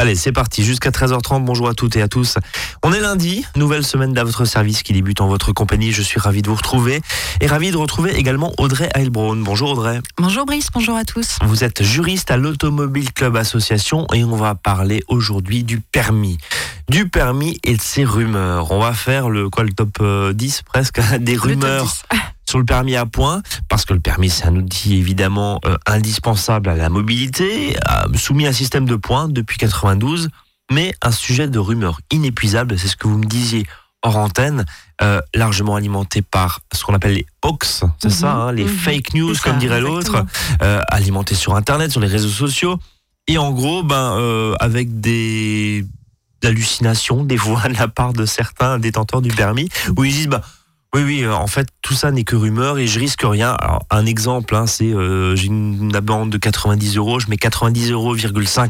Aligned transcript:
Allez, 0.00 0.14
c'est 0.14 0.32
parti, 0.32 0.64
jusqu'à 0.64 0.88
13h30. 0.88 1.44
Bonjour 1.44 1.68
à 1.68 1.74
toutes 1.74 1.94
et 1.94 2.00
à 2.00 2.08
tous. 2.08 2.38
On 2.82 2.90
est 2.94 3.00
lundi, 3.00 3.44
nouvelle 3.54 3.84
semaine 3.84 4.14
d'à 4.14 4.24
votre 4.24 4.46
service 4.46 4.82
qui 4.82 4.94
débute 4.94 5.20
en 5.20 5.28
votre 5.28 5.52
compagnie. 5.52 5.92
Je 5.92 6.00
suis 6.00 6.18
ravi 6.18 6.40
de 6.40 6.48
vous 6.48 6.54
retrouver 6.54 7.02
et 7.42 7.46
ravi 7.46 7.70
de 7.70 7.76
retrouver 7.76 8.16
également 8.16 8.54
Audrey 8.56 8.88
Heilbronn. 8.94 9.44
Bonjour 9.44 9.72
Audrey. 9.72 10.00
Bonjour 10.16 10.46
Brice, 10.46 10.68
bonjour 10.72 10.96
à 10.96 11.04
tous. 11.04 11.36
Vous 11.44 11.64
êtes 11.64 11.82
juriste 11.82 12.30
à 12.30 12.38
l'Automobile 12.38 13.12
Club 13.12 13.36
Association 13.36 14.06
et 14.14 14.24
on 14.24 14.36
va 14.36 14.54
parler 14.54 15.04
aujourd'hui 15.06 15.64
du 15.64 15.80
permis. 15.80 16.38
Du 16.88 17.06
permis 17.06 17.58
et 17.62 17.76
de 17.76 17.82
ses 17.82 18.04
rumeurs. 18.04 18.72
On 18.72 18.80
va 18.80 18.94
faire 18.94 19.28
le 19.28 19.50
quoi 19.50 19.64
le 19.64 19.72
top 19.72 19.98
10 19.98 20.00
euh, 20.00 20.62
presque 20.64 20.98
des 21.20 21.36
rumeurs 21.36 21.92
sur 22.50 22.58
le 22.58 22.64
permis 22.64 22.96
à 22.96 23.06
point, 23.06 23.42
parce 23.68 23.84
que 23.84 23.94
le 23.94 24.00
permis 24.00 24.28
c'est 24.28 24.44
un 24.44 24.56
outil 24.56 24.96
évidemment 24.96 25.60
euh, 25.64 25.76
indispensable 25.86 26.68
à 26.68 26.74
la 26.74 26.88
mobilité, 26.88 27.76
soumis 28.16 28.46
à 28.46 28.48
un 28.48 28.52
système 28.52 28.86
de 28.86 28.96
points 28.96 29.28
depuis 29.28 29.56
92, 29.56 30.30
mais 30.72 30.92
un 31.00 31.12
sujet 31.12 31.46
de 31.46 31.58
rumeurs 31.60 32.00
inépuisable, 32.10 32.76
c'est 32.76 32.88
ce 32.88 32.96
que 32.96 33.06
vous 33.06 33.18
me 33.18 33.24
disiez 33.24 33.66
hors 34.02 34.16
antenne, 34.16 34.64
euh, 35.00 35.20
largement 35.32 35.76
alimenté 35.76 36.22
par 36.22 36.58
ce 36.74 36.82
qu'on 36.82 36.94
appelle 36.94 37.12
les 37.14 37.26
hoax, 37.42 37.84
c'est 38.02 38.08
mhm. 38.08 38.14
ça, 38.14 38.32
hein, 38.32 38.52
les 38.52 38.64
mhm. 38.64 38.70
fake 38.70 39.14
news 39.14 39.34
comme 39.44 39.58
dirait 39.58 39.80
l'autre, 39.80 40.24
euh, 40.62 40.80
alimenté 40.88 41.36
sur 41.36 41.54
Internet, 41.54 41.92
sur 41.92 42.00
les 42.00 42.08
réseaux 42.08 42.28
sociaux, 42.28 42.80
et 43.28 43.38
en 43.38 43.52
gros, 43.52 43.84
ben 43.84 44.56
avec 44.58 45.00
des 45.00 45.84
hallucinations, 46.42 47.22
des 47.22 47.36
voix 47.36 47.68
de 47.68 47.78
la 47.78 47.86
part 47.86 48.12
de 48.12 48.26
certains 48.26 48.80
détenteurs 48.80 49.22
du 49.22 49.30
permis, 49.30 49.68
où 49.96 50.02
ils 50.02 50.12
disent 50.12 50.26
bah 50.26 50.42
oui, 50.92 51.02
oui, 51.04 51.22
euh, 51.22 51.32
en 51.32 51.46
fait, 51.46 51.68
tout 51.82 51.94
ça 51.94 52.10
n'est 52.10 52.24
que 52.24 52.34
rumeur 52.34 52.78
et 52.78 52.88
je 52.88 52.98
risque 52.98 53.22
rien. 53.22 53.52
Alors, 53.60 53.84
un 53.90 54.06
exemple, 54.06 54.56
hein, 54.56 54.66
c'est 54.66 54.92
euh, 54.92 55.36
j'ai 55.36 55.46
une, 55.46 55.94
amende 55.94 56.30
de 56.30 56.38
90 56.38 56.96
euros, 56.96 57.20
je 57.20 57.28
mets 57.28 57.36
90 57.36 57.92
euros, 57.92 58.16
ça 58.44 58.66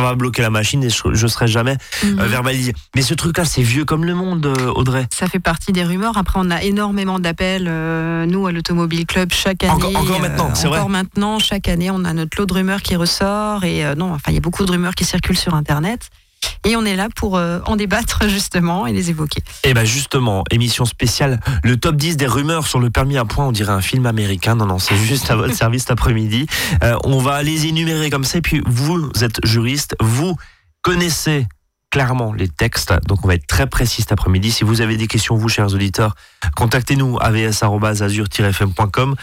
va 0.00 0.14
bloquer 0.14 0.42
la 0.42 0.50
machine 0.50 0.84
et 0.84 0.88
je, 0.88 1.26
serai 1.26 1.48
jamais 1.48 1.76
euh, 2.04 2.12
mhm. 2.12 2.26
verbalisé. 2.26 2.74
Mais 2.94 3.02
ce 3.02 3.14
truc-là, 3.14 3.44
c'est 3.44 3.62
vieux 3.62 3.84
comme 3.84 4.04
le 4.04 4.14
monde, 4.14 4.46
Audrey. 4.76 5.06
Ça 5.12 5.26
fait 5.26 5.40
partie 5.40 5.72
des 5.72 5.82
rumeurs. 5.82 6.16
Après, 6.16 6.38
on 6.40 6.48
a 6.52 6.62
énormément 6.62 7.18
d'appels, 7.18 7.64
nous, 8.28 8.46
à 8.46 8.52
l'Automobile 8.52 9.04
Club, 9.04 9.32
chaque 9.32 9.64
année. 9.64 9.96
Encore, 9.96 10.20
maintenant, 10.20 10.54
c'est 10.54 10.68
vrai. 10.68 10.78
Encore 10.78 10.90
maintenant, 10.90 11.38
chaque 11.40 11.68
année, 11.68 11.90
on 11.90 12.04
a 12.04 12.12
notre 12.12 12.38
lot 12.38 12.46
de 12.46 12.54
rumeurs 12.54 12.82
qui 12.82 12.94
ressort 12.94 13.64
et 13.64 13.82
non, 13.96 14.12
enfin, 14.12 14.30
il 14.30 14.34
y 14.34 14.38
a 14.38 14.40
beaucoup 14.40 14.64
de 14.64 14.70
rumeurs 14.70 14.94
qui 14.94 15.04
circulent 15.04 15.38
sur 15.38 15.54
Internet. 15.54 16.08
Et 16.64 16.76
on 16.76 16.84
est 16.84 16.96
là 16.96 17.08
pour 17.14 17.36
euh, 17.36 17.60
en 17.66 17.76
débattre 17.76 18.24
justement 18.28 18.86
et 18.86 18.92
les 18.92 19.10
évoquer. 19.10 19.40
Et 19.64 19.70
eh 19.70 19.74
bien 19.74 19.84
justement, 19.84 20.44
émission 20.50 20.84
spéciale, 20.84 21.40
le 21.62 21.76
top 21.76 21.96
10 21.96 22.16
des 22.16 22.26
rumeurs 22.26 22.66
sur 22.66 22.80
le 22.80 22.90
permis 22.90 23.18
à 23.18 23.24
point, 23.24 23.46
on 23.46 23.52
dirait 23.52 23.72
un 23.72 23.80
film 23.80 24.06
américain. 24.06 24.54
Non, 24.54 24.66
non, 24.66 24.78
c'est 24.78 24.96
juste 25.04 25.30
à 25.30 25.36
votre 25.36 25.54
service 25.54 25.82
cet 25.82 25.90
après-midi. 25.90 26.46
Euh, 26.82 26.96
on 27.04 27.18
va 27.18 27.42
les 27.42 27.66
énumérer 27.66 28.10
comme 28.10 28.24
ça. 28.24 28.38
Et 28.38 28.42
puis 28.42 28.62
vous 28.66 29.10
êtes 29.20 29.44
juriste, 29.44 29.96
vous 30.00 30.36
connaissez 30.82 31.46
clairement 31.94 32.32
les 32.32 32.48
textes. 32.48 32.92
Donc 33.06 33.24
on 33.24 33.28
va 33.28 33.34
être 33.34 33.46
très 33.46 33.68
précis 33.68 34.02
cet 34.02 34.10
après-midi. 34.10 34.50
Si 34.50 34.64
vous 34.64 34.80
avez 34.80 34.96
des 34.96 35.06
questions, 35.06 35.36
vous, 35.36 35.48
chers 35.48 35.72
auditeurs, 35.72 36.16
contactez-nous 36.56 37.18
avs.azur-fm.com 37.20 39.14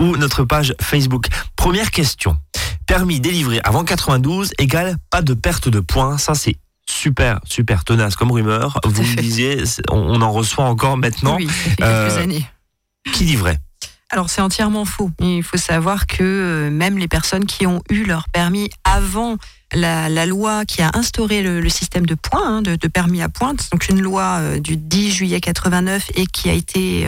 ou 0.00 0.16
notre 0.16 0.44
page 0.44 0.76
Facebook. 0.80 1.26
Première 1.56 1.90
question. 1.90 2.36
Permis 2.86 3.18
délivré 3.18 3.60
avant 3.64 3.82
92 3.84 4.52
égale 4.58 4.96
pas 5.10 5.22
de 5.22 5.34
perte 5.34 5.68
de 5.68 5.80
points. 5.80 6.18
Ça, 6.18 6.34
c'est 6.34 6.54
super, 6.90 7.40
super 7.44 7.84
tenace 7.84 8.16
comme 8.16 8.32
rumeur. 8.32 8.80
Vous 8.84 9.02
me 9.02 9.16
disiez, 9.16 9.62
on, 9.90 10.20
en 10.20 10.32
reçoit 10.32 10.64
encore 10.64 10.96
maintenant. 10.96 11.36
Oui, 11.36 11.48
quelques 11.76 11.80
euh, 11.82 12.22
années. 12.22 12.44
Qui 13.12 13.24
dit 13.24 13.36
vrai? 13.36 13.58
Alors 14.10 14.28
c'est 14.28 14.40
entièrement 14.40 14.84
faux. 14.84 15.10
Il 15.20 15.42
faut 15.42 15.56
savoir 15.56 16.06
que 16.06 16.22
euh, 16.22 16.70
même 16.70 16.98
les 16.98 17.06
personnes 17.06 17.46
qui 17.46 17.66
ont 17.66 17.80
eu 17.90 18.04
leur 18.04 18.28
permis 18.28 18.68
avant 18.82 19.36
la, 19.72 20.26
loi 20.26 20.64
qui 20.64 20.82
a 20.82 20.90
instauré 20.94 21.42
le, 21.42 21.68
système 21.68 22.04
de 22.04 22.16
points, 22.16 22.56
hein, 22.56 22.62
de, 22.62 22.74
permis 22.88 23.22
à 23.22 23.28
pointe, 23.28 23.68
donc 23.70 23.88
une 23.88 24.00
loi 24.00 24.38
euh, 24.40 24.58
du 24.58 24.76
10 24.76 25.12
juillet 25.12 25.40
89 25.40 26.10
et 26.16 26.26
qui 26.26 26.50
a 26.50 26.52
été 26.52 27.06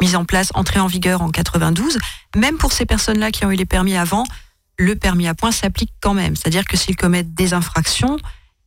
mise 0.00 0.14
en 0.14 0.24
place, 0.24 0.50
entrée 0.54 0.78
en 0.78 0.86
vigueur 0.86 1.20
en 1.22 1.30
92, 1.30 1.98
même 2.36 2.58
pour 2.58 2.72
ces 2.72 2.86
personnes-là 2.86 3.32
qui 3.32 3.44
ont 3.44 3.50
eu 3.50 3.56
les 3.56 3.64
permis 3.64 3.96
avant, 3.96 4.24
le 4.78 4.94
permis 4.94 5.26
à 5.26 5.34
points 5.34 5.52
s'applique 5.52 5.92
quand 6.00 6.14
même. 6.14 6.36
C'est-à-dire 6.36 6.64
que 6.64 6.76
s'ils 6.76 6.96
commettent 6.96 7.34
des 7.34 7.54
infractions, 7.54 8.18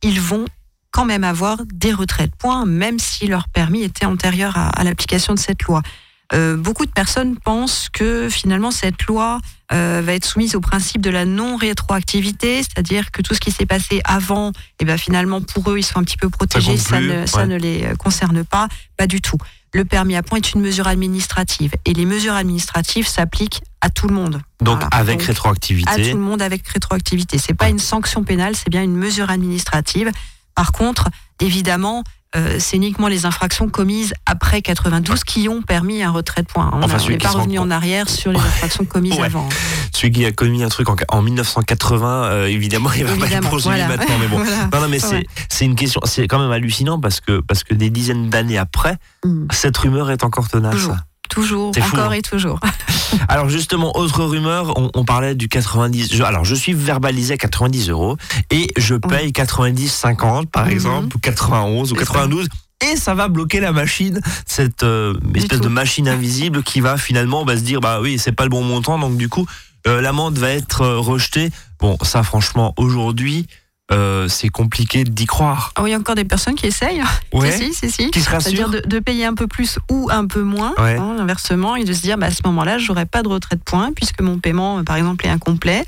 ils 0.02 0.20
vont 0.20 0.44
quand 0.90 1.04
même 1.04 1.24
avoir 1.24 1.58
des 1.66 1.92
retraits 1.92 2.30
de 2.30 2.36
points, 2.36 2.66
même 2.66 2.98
si 2.98 3.26
leur 3.26 3.48
permis 3.48 3.82
était 3.82 4.06
antérieur 4.06 4.56
à, 4.56 4.82
l'application 4.82 5.34
de 5.34 5.38
cette 5.38 5.62
loi. 5.62 5.82
Euh, 6.32 6.56
beaucoup 6.56 6.86
de 6.86 6.90
personnes 6.90 7.36
pensent 7.36 7.88
que 7.88 8.28
finalement 8.28 8.70
cette 8.70 9.02
loi 9.04 9.40
euh, 9.72 10.00
va 10.04 10.14
être 10.14 10.24
soumise 10.24 10.54
au 10.54 10.60
principe 10.60 11.00
de 11.02 11.10
la 11.10 11.24
non-rétroactivité, 11.24 12.62
c'est-à-dire 12.62 13.10
que 13.10 13.20
tout 13.20 13.34
ce 13.34 13.40
qui 13.40 13.50
s'est 13.50 13.66
passé 13.66 14.00
avant, 14.04 14.50
et 14.50 14.52
eh 14.80 14.84
ben 14.84 14.96
finalement 14.96 15.40
pour 15.40 15.70
eux 15.70 15.78
ils 15.78 15.84
sont 15.84 15.98
un 15.98 16.04
petit 16.04 16.16
peu 16.16 16.28
protégés, 16.28 16.76
ça, 16.76 17.00
ne, 17.00 17.26
ça 17.26 17.46
ne 17.46 17.56
les 17.56 17.84
euh, 17.84 17.94
concerne 17.96 18.44
pas, 18.44 18.68
pas 18.96 19.08
du 19.08 19.20
tout. 19.20 19.38
Le 19.72 19.84
permis 19.84 20.16
à 20.16 20.22
points 20.22 20.38
est 20.38 20.52
une 20.52 20.60
mesure 20.60 20.88
administrative 20.88 21.72
et 21.84 21.94
les 21.94 22.04
mesures 22.04 22.34
administratives 22.34 23.06
s'appliquent 23.06 23.62
à 23.80 23.90
tout 23.90 24.08
le 24.08 24.14
monde. 24.14 24.40
Donc 24.60 24.82
avec 24.90 25.22
rétroactivité. 25.22 25.90
À 25.90 25.96
tout 25.96 26.16
le 26.16 26.22
monde 26.22 26.42
avec 26.42 26.66
rétroactivité. 26.68 27.38
C'est 27.38 27.54
pas 27.54 27.68
une 27.68 27.78
sanction 27.78 28.24
pénale, 28.24 28.56
c'est 28.56 28.70
bien 28.70 28.82
une 28.82 28.96
mesure 28.96 29.30
administrative. 29.30 30.10
Par 30.56 30.72
contre, 30.72 31.08
évidemment, 31.40 32.02
euh, 32.36 32.56
c'est 32.60 32.76
uniquement 32.76 33.08
les 33.08 33.26
infractions 33.26 33.68
commises 33.68 34.14
après 34.24 34.62
92 34.62 35.24
qui 35.24 35.48
ont 35.48 35.62
permis 35.62 36.02
un 36.02 36.12
retrait 36.12 36.42
de 36.42 36.46
points. 36.46 36.70
On 36.72 36.78
n'est 36.78 37.18
pas 37.18 37.30
revenu 37.30 37.58
en 37.58 37.70
arrière 37.72 38.08
sur 38.08 38.30
les 38.30 38.38
infractions 38.38 38.84
commises 38.84 39.18
avant. 39.18 39.48
Celui 39.92 40.12
qui 40.12 40.24
a 40.24 40.30
commis 40.30 40.62
un 40.62 40.68
truc 40.68 40.88
en, 41.08 41.22
1980, 41.22 42.24
euh, 42.24 42.46
évidemment, 42.46 42.90
il 42.96 43.04
va 43.04 43.16
pas 43.16 43.32
être 43.32 43.48
poursuivi 43.48 43.82
maintenant. 43.82 44.16
Mais 44.20 44.28
bon, 44.28 44.38
non, 44.72 44.80
non, 44.80 44.88
mais 44.88 45.00
c'est 45.00 45.64
une 45.64 45.74
question, 45.74 46.00
c'est 46.04 46.28
quand 46.28 46.38
même 46.38 46.52
hallucinant 46.52 47.00
parce 47.00 47.20
que 47.20 47.40
parce 47.40 47.64
que 47.64 47.74
des 47.74 47.90
dizaines 47.90 48.30
d'années 48.30 48.58
après, 48.58 48.96
mm. 49.24 49.46
cette 49.50 49.76
rumeur 49.76 50.10
est 50.10 50.22
encore 50.22 50.48
tenace. 50.48 50.88
Toujours, 51.30 51.68
encore 51.68 52.10
hein. 52.10 52.12
et 52.12 52.22
toujours. 52.22 52.60
alors 53.28 53.48
justement, 53.48 53.96
autre 53.96 54.24
rumeur, 54.24 54.74
on, 54.76 55.04
parlait 55.04 55.34
du 55.34 55.48
90. 55.48 56.20
alors 56.22 56.44
je 56.44 56.54
suis 56.54 56.72
verbalisé 56.72 57.34
à 57.34 57.36
90 57.36 57.88
euros 57.90 58.16
et 58.50 58.68
je 58.76 58.94
paye 58.96 59.30
90,50 59.30 60.46
par 60.46 60.66
mhm. 60.66 60.72
exemple, 60.72 61.16
ou 61.16 61.18
91 61.20 61.92
ou 61.92 61.94
92 61.94 62.48
et 62.82 62.96
ça 62.96 63.14
va 63.14 63.28
bloquer 63.28 63.60
la 63.60 63.72
machine, 63.72 64.20
cette 64.46 64.84
euh, 64.84 65.14
espèce 65.34 65.60
de 65.60 65.68
machine 65.68 66.08
invisible 66.16 66.62
qui 66.62 66.80
va 66.80 66.96
finalement 66.96 67.44
bah, 67.44 67.56
se 67.56 67.62
dire 67.62 67.80
bah 67.80 68.00
oui 68.00 68.18
c'est 68.18 68.32
pas 68.32 68.44
le 68.44 68.50
bon 68.50 68.62
montant 68.62 68.98
donc 68.98 69.16
du 69.16 69.28
coup 69.28 69.46
euh, 69.86 70.00
l'amende 70.00 70.38
va 70.38 70.50
être 70.50 70.82
euh, 70.82 70.98
rejetée. 70.98 71.50
Bon 71.78 71.96
ça 72.02 72.22
franchement 72.22 72.74
aujourd'hui 72.76 73.46
euh, 73.92 74.28
c'est 74.28 74.48
compliqué 74.48 75.04
d'y 75.04 75.26
croire. 75.26 75.72
Ah 75.76 75.82
oui, 75.82 75.90
il 75.90 75.92
y 75.92 75.96
a 75.96 75.98
encore 75.98 76.14
des 76.14 76.24
personnes 76.24 76.54
qui 76.54 76.66
essayent. 76.66 77.02
Ouais. 77.32 77.52
si, 77.52 77.72
si, 77.72 77.90
si. 77.90 78.10
Qui 78.10 78.20
C'est-à-dire 78.20 78.68
de, 78.68 78.98
payer 78.98 79.24
un 79.24 79.34
peu 79.34 79.46
plus 79.46 79.78
ou 79.88 80.08
un 80.10 80.26
peu 80.26 80.42
moins, 80.42 80.74
hein, 80.78 81.16
inversement, 81.20 81.76
et 81.76 81.84
de 81.84 81.92
se 81.92 82.02
dire, 82.02 82.18
bah, 82.18 82.26
à 82.26 82.30
ce 82.30 82.40
moment-là, 82.44 82.78
j'aurai 82.78 83.06
pas 83.06 83.22
de 83.22 83.28
retrait 83.28 83.54
de 83.54 83.62
points 83.62 83.92
puisque 83.94 84.20
mon 84.20 84.38
paiement, 84.38 84.82
par 84.82 84.96
exemple, 84.96 85.26
est 85.26 85.30
incomplet. 85.30 85.84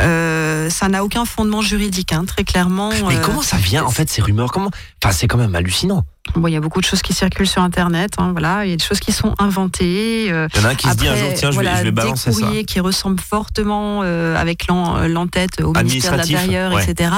Euh, 0.00 0.70
ça 0.70 0.88
n'a 0.88 1.04
aucun 1.04 1.24
fondement 1.24 1.62
juridique, 1.62 2.12
hein, 2.12 2.24
très 2.26 2.44
clairement. 2.44 2.90
Mais 3.08 3.16
euh, 3.16 3.20
comment 3.20 3.42
ça 3.42 3.56
vient, 3.56 3.84
en 3.84 3.90
fait, 3.90 4.08
ces 4.08 4.22
rumeurs? 4.22 4.52
Comment 4.52 4.70
Enfin, 5.02 5.12
c'est 5.12 5.26
quand 5.26 5.38
même 5.38 5.54
hallucinant. 5.54 6.04
Bon, 6.36 6.48
il 6.48 6.52
y 6.52 6.56
a 6.56 6.60
beaucoup 6.60 6.80
de 6.80 6.86
choses 6.86 7.02
qui 7.02 7.12
circulent 7.12 7.48
sur 7.48 7.62
Internet. 7.62 8.14
Hein, 8.18 8.32
voilà, 8.32 8.64
il 8.64 8.70
y 8.70 8.72
a 8.72 8.76
des 8.76 8.84
choses 8.84 9.00
qui 9.00 9.12
sont 9.12 9.34
inventées. 9.38 10.28
Euh, 10.30 10.48
il 10.54 10.60
y 10.60 10.64
en 10.64 10.68
a 10.68 10.70
un 10.70 10.74
qui 10.74 10.88
se 10.88 10.94
dit 10.94 11.08
un 11.08 11.16
jour, 11.16 11.28
tiens, 11.34 11.50
je, 11.50 11.60
vais, 11.60 11.76
je 11.78 11.82
vais 11.82 11.90
balancer 11.90 12.30
des 12.30 12.36
courriers 12.36 12.64
qui 12.64 12.80
ressemblent 12.80 13.20
fortement 13.20 14.02
avec 14.02 14.66
l'entête 14.68 15.60
au 15.62 15.72
ministère 15.72 16.12
de 16.12 16.18
l'Intérieur, 16.18 16.78
etc. 16.78 17.10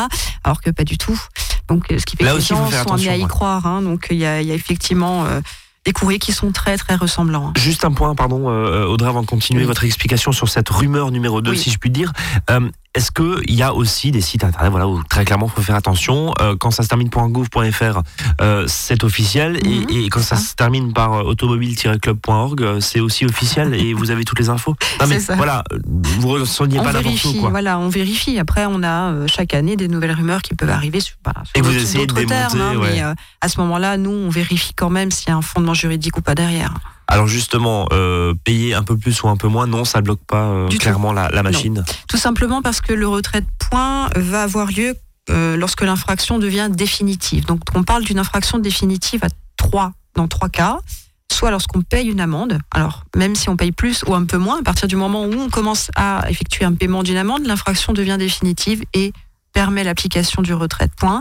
Alors 0.45 0.61
que 0.61 0.71
pas 0.71 0.85
du 0.85 0.99
tout. 0.99 1.21
Donc, 1.69 1.87
ce 1.91 2.05
qui 2.05 2.17
fait 2.17 2.25
que 2.25 2.35
les 2.35 2.41
gens 2.41 2.71
sont 2.71 2.93
amenés 2.93 3.09
à 3.09 3.17
y 3.17 3.27
croire. 3.27 3.67
Hein, 3.67 3.83
donc, 3.83 4.09
il 4.11 4.17
y, 4.17 4.21
y 4.21 4.27
a 4.27 4.41
effectivement 4.41 5.27
des 5.85 5.93
courriers 5.93 6.19
qui 6.19 6.33
sont 6.33 6.53
très 6.53 6.77
très 6.77 6.95
ressemblants. 6.95 7.53
Juste 7.57 7.85
un 7.85 7.93
point, 7.93 8.15
pardon, 8.15 8.49
euh, 8.49 8.87
Audrey, 8.87 9.09
avant 9.09 9.23
de 9.23 9.27
continuer 9.27 9.65
votre 9.65 9.85
explication 9.85 10.33
sur 10.33 10.49
cette 10.49 10.69
rumeur 10.69 11.11
numéro 11.11 11.41
2, 11.41 11.55
si 11.55 11.71
je 11.71 11.79
puis 11.79 11.91
dire. 11.91 12.13
Euh, 12.51 12.71
est-ce 12.95 13.11
qu'il 13.11 13.55
y 13.55 13.63
a 13.63 13.73
aussi 13.73 14.11
des 14.11 14.21
sites 14.21 14.45
internet 14.45 14.71
voilà, 14.71 14.87
où 14.87 15.03
très 15.05 15.25
clairement 15.25 15.47
il 15.47 15.53
faut 15.53 15.63
faire 15.63 15.77
attention 15.77 16.35
euh, 16.41 16.57
Quand 16.57 16.71
ça 16.71 16.83
se 16.83 16.89
termine 16.89 17.09
.gouv.fr, 17.09 18.03
euh, 18.41 18.65
c'est 18.69 19.03
officiel. 19.03 19.57
et, 19.67 19.81
mhm. 19.81 19.87
et, 19.91 20.09
quand 20.11 20.21
ça, 20.21 20.37
se 20.37 20.55
termine 20.55 20.93
par 20.93 21.15
euh, 21.15 21.23
automobile-club.org, 21.23 22.63
euh, 22.63 22.81
c'est 22.81 23.01
aussi 23.01 23.25
officiel 23.25 23.75
et 23.75 23.95
vous 23.95 24.11
avez 24.11 24.25
toutes 24.25 24.39
les 24.39 24.49
infos. 24.49 24.77
Non, 25.01 25.09
mais 25.09 25.19
ça. 25.19 25.35
voilà, 25.35 25.65
vous 25.85 26.39
ne 26.39 26.45
pas 26.81 26.93
n'importe 26.93 27.25
où. 27.25 27.41
Quoi. 27.41 27.51
Voilà, 27.51 27.79
on 27.79 27.89
vérifie. 27.89 28.39
Après, 28.39 28.67
on 28.67 28.85
a 28.85 29.27
chaque 29.27 29.53
année 29.53 29.75
des 29.75 29.89
nouvelles 29.89 30.13
rumeurs 30.13 30.43
qui 30.43 30.55
peuvent 30.55 30.71
arriver 30.71 31.01
sur, 31.01 31.17
bah, 31.25 31.33
sur 31.43 31.57
et 31.57 31.61
vous 31.61 31.75
essayez 31.75 32.07
de 32.07 32.13
démonter, 32.13 32.35
termes, 32.35 32.61
hein, 32.61 32.75
mais 32.81 33.03
à 33.41 33.49
ce 33.49 33.59
moment-là, 33.61 33.97
nous, 33.97 34.11
on 34.11 34.29
vérifie 34.29 34.75
quand 34.75 34.91
même 34.91 35.11
s'il 35.11 35.31
y 35.31 35.33
a 35.33 35.37
un 35.37 35.43
fondement 35.43 35.75
juridique 35.75 36.19
ou 36.19 36.21
pas 36.21 36.37
derrière. 36.37 36.75
Alors 37.09 37.27
justement, 37.27 37.87
euh, 37.93 38.35
payer 38.45 38.75
un 38.75 38.83
peu 38.83 38.97
plus 38.97 39.23
ou 39.23 39.29
un 39.29 39.37
peu 39.37 39.49
moins, 39.49 39.67
non, 39.67 39.85
ça 39.85 40.01
bloque 40.01 40.25
pas 40.27 40.45
euh, 40.45 40.69
clairement 40.69 41.13
la, 41.13 41.43
machine. 41.43 41.85
Tout 42.09 42.17
simplement 42.17 42.63
parce 42.63 42.81
que 42.81 42.93
le 42.93 43.07
retrait 43.07 43.43
de 43.43 43.47
points 43.59 44.09
va 44.17 44.43
avoir 44.43 44.69
lieu 44.69 44.95
euh, 45.31 45.57
lorsque 45.57 45.83
l'infraction 45.83 46.39
devient 46.39 46.69
définitive. 46.71 47.45
Donc 47.47 47.61
on 47.75 47.83
parle 47.83 48.05
d'une 48.05 48.19
infraction 48.19 48.59
définitive 48.59 49.25
à 49.25 49.29
trois, 49.57 49.93
dans 50.15 50.29
trois 50.29 50.49
cas. 50.49 50.79
Soit 51.33 51.51
lorsqu'on 51.51 51.83
paye 51.83 52.09
une 52.09 52.21
amende, 52.21 52.59
alors 52.71 53.05
même 53.17 53.35
si 53.35 53.49
on 53.49 53.57
paye 53.57 53.73
plus 53.73 54.05
ou 54.07 54.15
un 54.15 54.25
peu 54.25 54.37
moins, 54.37 54.61
à 54.61 54.63
partir 54.63 54.87
du 54.87 54.97
moment 54.97 55.25
où 55.25 55.33
on 55.33 55.49
commence 55.49 55.91
à 55.97 56.25
effectuer 56.29 56.65
un 56.65 56.75
paiement 56.75 57.03
d'une 57.03 57.17
amende, 57.17 57.47
l'infraction 57.47 57.93
devient 57.95 58.17
définitive 58.19 58.85
et 58.93 59.13
permet 59.53 59.83
l'application 59.83 60.43
du 60.43 60.53
retrait 60.55 60.87
de 60.87 60.95
points. 60.95 61.21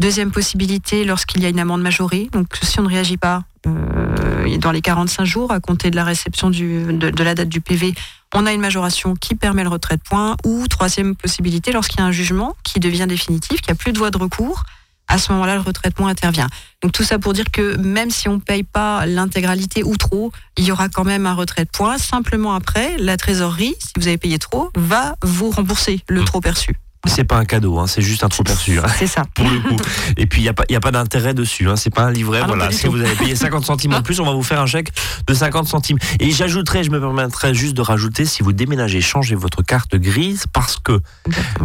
Deuxième 0.00 0.32
possibilité, 0.32 1.04
lorsqu'il 1.04 1.42
y 1.42 1.46
a 1.46 1.48
une 1.48 1.60
amende 1.60 1.82
majorée. 1.82 2.28
Donc, 2.32 2.48
si 2.62 2.80
on 2.80 2.82
ne 2.82 2.88
réagit 2.88 3.16
pas 3.16 3.44
euh, 3.66 4.58
dans 4.58 4.72
les 4.72 4.80
45 4.80 5.24
jours 5.24 5.52
à 5.52 5.60
compter 5.60 5.90
de 5.90 5.96
la 5.96 6.04
réception 6.04 6.50
du, 6.50 6.84
de, 6.92 7.24
la 7.24 7.34
date 7.34 7.48
du 7.48 7.60
PV, 7.60 7.94
on 8.34 8.46
a 8.46 8.52
une 8.52 8.60
majoration 8.60 9.14
qui 9.14 9.34
permet 9.34 9.62
le 9.62 9.68
retrait 9.68 9.96
de 9.96 10.02
points. 10.02 10.36
Ou 10.44 10.66
troisième 10.68 11.14
possibilité, 11.16 11.72
lorsqu'il 11.72 12.00
y 12.00 12.02
a 12.02 12.06
un 12.06 12.12
jugement 12.12 12.56
qui 12.62 12.80
devient 12.80 13.06
définitif, 13.08 13.60
qu'il 13.60 13.72
n'y 13.72 13.76
a 13.76 13.80
plus 13.80 13.92
de 13.92 13.98
voie 13.98 14.10
de 14.10 14.18
recours, 14.18 14.64
à 15.08 15.18
ce 15.18 15.32
moment-là, 15.32 15.54
le 15.54 15.60
retrait 15.60 15.90
de 15.90 15.94
points 15.94 16.08
intervient. 16.08 16.48
Donc 16.82 16.92
tout 16.92 17.04
ça 17.04 17.18
pour 17.18 17.32
dire 17.32 17.44
que 17.52 17.76
même 17.76 18.10
si 18.10 18.28
on 18.28 18.34
ne 18.34 18.40
paye 18.40 18.62
pas 18.62 19.06
l'intégralité 19.06 19.82
ou 19.84 19.96
trop, 19.96 20.32
il 20.56 20.64
y 20.64 20.72
aura 20.72 20.88
quand 20.88 21.04
même 21.04 21.26
un 21.26 21.34
retrait 21.34 21.64
de 21.64 21.70
points. 21.70 21.98
Simplement 21.98 22.54
après, 22.54 22.96
la 22.98 23.16
trésorerie, 23.16 23.74
si 23.78 23.92
vous 23.96 24.08
avez 24.08 24.18
payé 24.18 24.38
trop, 24.38 24.70
va 24.76 25.16
vous 25.22 25.50
rembourser 25.50 26.00
le 26.08 26.22
mmh. 26.22 26.24
trop 26.24 26.40
perçu. 26.40 26.76
C'est 27.06 27.24
pas 27.24 27.36
un 27.36 27.44
cadeau, 27.44 27.78
hein, 27.78 27.86
c'est 27.86 28.02
juste 28.02 28.24
un 28.24 28.28
trop 28.28 28.42
perçu. 28.42 28.78
Hein, 28.78 28.86
c'est 28.98 29.06
ça. 29.06 29.24
Pour 29.34 29.48
le 29.48 29.60
coup. 29.60 29.76
Et 30.16 30.26
puis 30.26 30.40
il 30.40 30.44
n'y 30.44 30.48
a 30.48 30.54
pas, 30.54 30.64
y 30.68 30.76
a 30.76 30.80
pas 30.80 30.90
d'intérêt 30.90 31.34
dessus. 31.34 31.68
Hein, 31.68 31.76
c'est 31.76 31.94
pas 31.94 32.02
un 32.02 32.10
livret. 32.10 32.40
Ah 32.42 32.46
voilà. 32.46 32.70
Si 32.70 32.86
vous 32.86 33.00
avez 33.00 33.14
payé 33.14 33.36
50 33.36 33.64
centimes 33.64 33.94
en 33.94 34.02
plus, 34.02 34.20
on 34.20 34.24
va 34.24 34.32
vous 34.32 34.42
faire 34.42 34.60
un 34.60 34.66
chèque 34.66 34.90
de 35.26 35.34
50 35.34 35.66
centimes. 35.68 35.98
Et 36.20 36.30
j'ajouterais, 36.30 36.84
je 36.84 36.90
me 36.90 37.00
permettrais 37.00 37.54
juste 37.54 37.74
de 37.74 37.82
rajouter, 37.82 38.24
si 38.24 38.42
vous 38.42 38.52
déménagez, 38.52 39.00
changez 39.00 39.34
votre 39.34 39.62
carte 39.62 39.96
grise 39.96 40.44
parce 40.52 40.78
que 40.78 41.00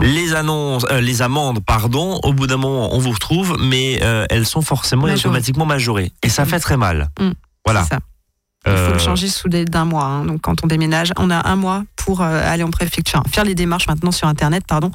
les 0.01 0.33
annonces, 0.36 0.86
euh, 0.91 1.01
les 1.01 1.21
amendes, 1.21 1.63
pardon, 1.65 2.19
au 2.24 2.33
bout 2.33 2.47
d'un 2.47 2.57
moment, 2.57 2.94
on 2.94 3.00
vous 3.00 3.12
retrouve, 3.12 3.57
mais 3.59 4.00
euh, 4.01 4.25
elles 4.30 4.45
sont 4.45 4.62
forcément 4.62 5.06
automatiquement 5.06 5.65
majorées. 5.65 6.12
Et 6.24 6.30
ça 6.30 6.45
fait 6.45 6.59
très 6.59 6.77
mal. 6.77 7.09
Mm. 7.19 7.31
Voilà. 7.65 7.83
Ça. 7.83 8.00
Il 8.65 8.74
faut 8.74 8.89
le 8.89 8.95
euh, 8.95 9.00
changer 9.00 9.30
sous 9.30 9.47
d'un 9.47 9.85
mois. 9.85 10.03
Hein. 10.03 10.25
Donc 10.25 10.42
quand 10.42 10.63
on 10.63 10.68
déménage, 10.68 11.13
on 11.18 11.30
a 11.30 11.47
un 11.47 11.56
mois 11.56 11.83
pour 11.95 12.21
aller 12.21 12.63
en 12.63 12.71
préfecture, 12.71 13.24
faire 13.31 13.45
les 13.45 13.56
démarches 13.56 13.88
maintenant 13.88 14.12
sur 14.12 14.27
Internet, 14.27 14.63
pardon 14.68 14.92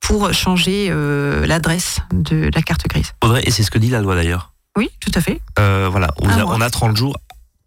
pour 0.00 0.32
changer 0.32 0.88
euh, 0.90 1.46
l'adresse 1.46 1.98
de 2.12 2.50
la 2.54 2.62
carte 2.62 2.86
grise. 2.88 3.12
Audrey, 3.22 3.42
et 3.44 3.50
c'est 3.50 3.62
ce 3.62 3.70
que 3.70 3.78
dit 3.78 3.90
la 3.90 4.00
loi 4.00 4.14
d'ailleurs 4.14 4.52
Oui, 4.76 4.90
tout 5.00 5.12
à 5.14 5.20
fait. 5.20 5.40
Euh, 5.58 5.88
voilà, 5.90 6.08
on 6.20 6.60
a, 6.60 6.70
30 6.70 6.96
jours 6.96 7.16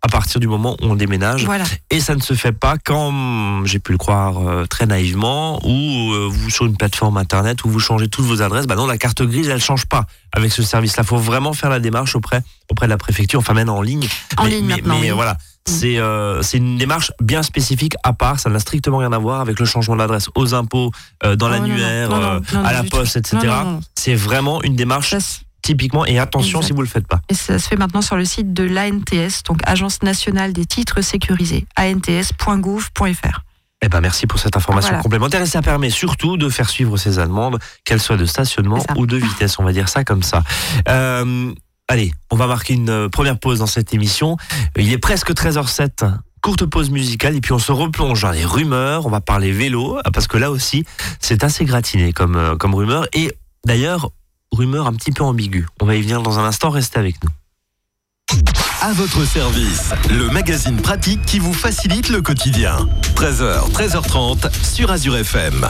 à 0.04 0.08
partir 0.08 0.40
du 0.40 0.48
moment 0.48 0.78
où 0.82 0.86
on 0.88 0.96
déménage. 0.96 1.46
Voilà. 1.46 1.66
Et 1.92 2.00
ça 2.00 2.16
ne 2.16 2.22
se 2.22 2.34
fait 2.34 2.52
pas 2.52 2.78
quand, 2.84 3.64
j'ai 3.66 3.78
pu 3.78 3.92
le 3.92 4.00
croire 4.00 4.40
euh, 4.40 4.66
très 4.66 4.88
naïvement, 4.88 5.60
ou 5.64 6.14
vous 6.30 6.50
sur 6.50 6.66
une 6.66 6.76
plateforme 6.76 7.18
internet 7.18 7.64
où 7.64 7.70
vous 7.70 7.80
changez 7.80 8.08
toutes 8.08 8.26
vos 8.26 8.42
adresses. 8.42 8.66
Bah 8.66 8.76
non, 8.76 8.88
la 8.88 8.98
carte 8.98 9.22
grise, 9.22 9.50
elle 9.50 9.62
change 9.62 9.86
pas 9.86 10.06
avec 10.34 10.52
ce 10.52 10.64
service-là. 10.64 11.04
Il 11.04 11.08
faut 11.08 11.18
vraiment 11.18 11.54
faire 11.54 11.70
la 11.70 11.80
démarche 11.80 12.16
auprès, 12.16 12.42
auprès 12.70 12.88
de 12.88 12.92
la 12.92 12.98
préfecture, 12.98 13.40
enfin 13.40 13.54
même 13.54 13.70
en 13.70 13.82
ligne. 13.82 14.08
En 14.38 14.46
ligne 14.46 14.66
maintenant. 14.66 14.98
Mais 15.00 15.12
voilà, 15.12 15.38
c'est 15.66 15.98
euh, 15.98 16.42
c'est 16.42 16.58
une 16.58 16.78
démarche 16.78 17.12
bien 17.22 17.44
spécifique 17.44 17.94
à 18.04 18.14
part, 18.14 18.40
ça 18.40 18.50
n'a 18.50 18.60
strictement 18.60 18.98
rien 18.98 19.14
à 19.14 19.18
voir 19.18 19.42
avec 19.42 19.60
le 19.60 19.66
changement 19.66 19.96
d'adresse 19.96 20.30
aux 20.36 20.54
impôts, 20.54 20.92
euh, 21.24 21.36
dans 21.36 21.50
l'annuaire, 21.50 22.12
euh, 22.12 22.40
à 22.64 22.74
la 22.74 22.84
poste, 22.84 23.18
etc. 23.18 23.54
C'est 23.96 24.16
vraiment 24.16 24.62
une 24.64 24.76
démarche 24.76 25.16
typiquement 25.62 26.06
et 26.06 26.18
attention 26.18 26.62
si 26.62 26.74
vous 26.74 26.82
le 26.82 26.88
faites 26.88 27.08
pas. 27.08 27.22
Et 27.30 27.36
ça 27.36 27.60
se 27.60 27.68
fait 27.68 27.78
maintenant 27.78 28.02
sur 28.02 28.16
le 28.16 28.26
site 28.26 28.54
de 28.54 28.64
l'ANTS, 28.64 29.44
donc 29.46 29.60
Agence 29.66 30.02
nationale 30.02 30.54
des 30.54 30.66
titres 30.66 31.02
sécurisés, 31.02 31.68
ants.gouv.fr. 31.78 33.42
Eh 33.84 33.90
ben 33.90 34.00
merci 34.00 34.28
pour 34.28 34.40
cette 34.40 34.56
information 34.56 35.00
complémentaire 35.00 35.42
et 35.42 35.48
ça 35.48 35.64
permet 35.64 35.90
surtout 35.90 36.38
de 36.38 36.50
faire 36.50 36.70
suivre 36.70 36.98
ces 36.98 37.18
allemandes, 37.18 37.58
qu'elles 37.84 38.00
soient 38.00 38.18
de 38.18 38.26
stationnement 38.26 38.84
ou 38.96 39.08
de 39.08 39.18
vitesse, 39.18 39.58
on 39.58 39.64
va 39.64 39.74
dire 39.74 39.90
ça 39.90 40.04
comme 40.04 40.22
ça. 40.22 40.44
Euh, 40.88 41.52
Allez, 41.92 42.14
on 42.30 42.38
va 42.38 42.48
marquer 42.48 42.74
une 42.74 42.90
euh, 42.90 43.10
première 43.10 43.38
pause 43.38 43.60
dans 43.60 43.68
cette 43.68 43.94
émission. 43.94 44.38
Il 44.78 44.94
est 44.94 44.98
presque 44.98 45.32
13h07 45.32 46.10
courte 46.42 46.66
pause 46.66 46.90
musicale 46.90 47.36
et 47.36 47.42
puis 47.42 47.52
on 47.52 47.60
se 47.60 47.74
replonge 47.74 48.22
dans 48.22 48.32
les 48.32 48.46
rumeurs. 48.46 49.06
On 49.08 49.10
va 49.10 49.20
parler 49.20 49.52
vélo 49.52 50.00
parce 50.14 50.26
que 50.26 50.38
là 50.38 50.52
aussi 50.52 50.86
c'est 51.20 51.44
assez 51.44 51.66
gratiné 51.66 52.14
comme, 52.14 52.38
euh, 52.38 52.56
comme 52.56 52.74
rumeur. 52.76 53.08
Et 53.12 53.34
d'ailleurs, 53.66 54.12
rumeur 54.54 54.88
un 54.88 54.94
petit 54.94 55.12
peu 55.12 55.26
ambiguë. 55.26 55.68
On 55.82 55.86
va 55.86 55.96
y 55.96 56.02
venir 56.02 56.22
dans 56.22 56.40
un 56.40 56.46
instant, 56.46 56.70
restez 56.70 56.98
avec 56.98 57.18
nous. 57.26 58.40
À 58.80 58.94
votre 58.94 59.26
service, 59.26 59.92
le 60.10 60.30
magazine 60.30 60.78
pratique 60.78 61.22
qui 61.26 61.40
vous 61.40 61.54
facilite 61.54 62.08
le 62.08 62.22
quotidien. 62.22 62.88
13h, 63.18 63.70
13h30 63.74 64.50
sur 64.64 64.92
Azure 64.92 65.18
FM. 65.18 65.70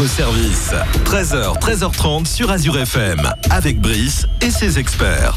votre 0.00 0.12
service. 0.12 0.72
13h, 1.04 1.60
13h30 1.60 2.24
sur 2.24 2.50
Azure 2.50 2.78
FM, 2.78 3.20
avec 3.50 3.82
Brice 3.82 4.26
et 4.40 4.50
ses 4.50 4.78
experts. 4.78 5.36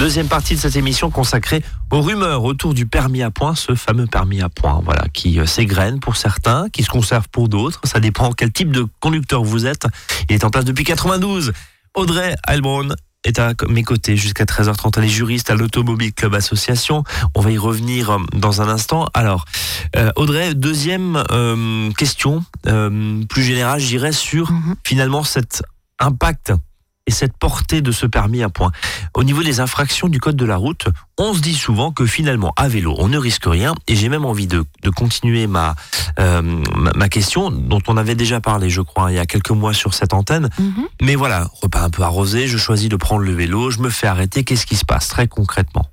Deuxième 0.00 0.26
partie 0.26 0.56
de 0.56 0.60
cette 0.60 0.74
émission 0.74 1.10
consacrée 1.10 1.62
aux 1.92 2.00
rumeurs 2.00 2.42
autour 2.42 2.74
du 2.74 2.86
permis 2.86 3.22
à 3.22 3.30
points, 3.30 3.54
ce 3.54 3.76
fameux 3.76 4.08
permis 4.08 4.42
à 4.42 4.48
points, 4.48 4.80
voilà, 4.84 5.04
qui 5.12 5.38
euh, 5.38 5.46
s'égrène 5.46 6.00
pour 6.00 6.16
certains, 6.16 6.68
qui 6.70 6.82
se 6.82 6.88
conserve 6.88 7.28
pour 7.28 7.48
d'autres. 7.48 7.80
Ça 7.84 8.00
dépend 8.00 8.32
quel 8.32 8.50
type 8.50 8.72
de 8.72 8.84
conducteur 8.98 9.44
vous 9.44 9.64
êtes. 9.64 9.86
Il 10.28 10.34
est 10.34 10.42
en 10.42 10.50
place 10.50 10.64
depuis 10.64 10.82
92. 10.82 11.52
Audrey 11.94 12.34
Heilbronn 12.48 12.96
est 13.24 13.38
à 13.38 13.52
mes 13.68 13.82
côtés 13.82 14.16
jusqu'à 14.16 14.44
13h30. 14.44 14.92
Elle 14.98 15.04
est 15.04 15.08
juriste 15.08 15.50
à 15.50 15.54
l'Automobile 15.54 16.12
Club 16.12 16.34
Association. 16.34 17.04
On 17.34 17.40
va 17.40 17.50
y 17.50 17.58
revenir 17.58 18.10
euh, 18.10 18.18
dans 18.34 18.60
un 18.62 18.68
instant. 18.68 19.08
Alors, 19.14 19.44
euh, 19.96 20.10
Audrey, 20.16 20.54
deuxième 20.54 21.22
euh, 21.30 21.90
question, 21.92 22.44
euh, 22.66 23.22
plus 23.28 23.42
générale, 23.42 23.80
j'irais 23.80 24.12
sur 24.12 24.52
Mhm. 24.52 24.74
finalement 24.84 25.24
cet 25.24 25.62
impact 25.98 26.52
et 27.06 27.10
cette 27.10 27.36
portée 27.36 27.82
de 27.82 27.92
ce 27.92 28.06
permis 28.06 28.42
à 28.42 28.48
points. 28.48 28.72
Au 29.14 29.24
niveau 29.24 29.42
des 29.42 29.60
infractions 29.60 30.08
du 30.08 30.20
code 30.20 30.36
de 30.36 30.44
la 30.44 30.56
route, 30.56 30.88
on 31.18 31.34
se 31.34 31.40
dit 31.40 31.54
souvent 31.54 31.92
que 31.92 32.06
finalement, 32.06 32.52
à 32.56 32.68
vélo, 32.68 32.94
on 32.98 33.08
ne 33.08 33.18
risque 33.18 33.44
rien. 33.46 33.74
Et 33.88 33.96
j'ai 33.96 34.08
même 34.08 34.24
envie 34.24 34.46
de, 34.46 34.64
de 34.82 34.90
continuer 34.90 35.46
ma, 35.46 35.74
euh, 36.18 36.40
ma, 36.74 36.92
ma 36.94 37.08
question, 37.08 37.50
dont 37.50 37.82
on 37.88 37.96
avait 37.96 38.14
déjà 38.14 38.40
parlé, 38.40 38.70
je 38.70 38.80
crois, 38.80 39.12
il 39.12 39.16
y 39.16 39.18
a 39.18 39.26
quelques 39.26 39.50
mois 39.50 39.74
sur 39.74 39.92
cette 39.94 40.14
antenne. 40.14 40.48
Mhm. 40.58 40.86
Mais 41.02 41.14
voilà, 41.14 41.48
repas 41.60 41.82
un 41.82 41.90
peu 41.90 42.02
arrosé, 42.02 42.46
je 42.46 42.56
choisis 42.56 42.88
de 42.88 42.96
prendre 42.96 43.22
le 43.22 43.32
vélo, 43.32 43.70
je 43.70 43.80
me 43.80 43.90
fais 43.90 44.06
arrêter. 44.06 44.44
Qu'est-ce 44.44 44.66
qui 44.66 44.76
se 44.76 44.84
passe 44.84 45.08
très 45.08 45.28
concrètement? 45.28 45.86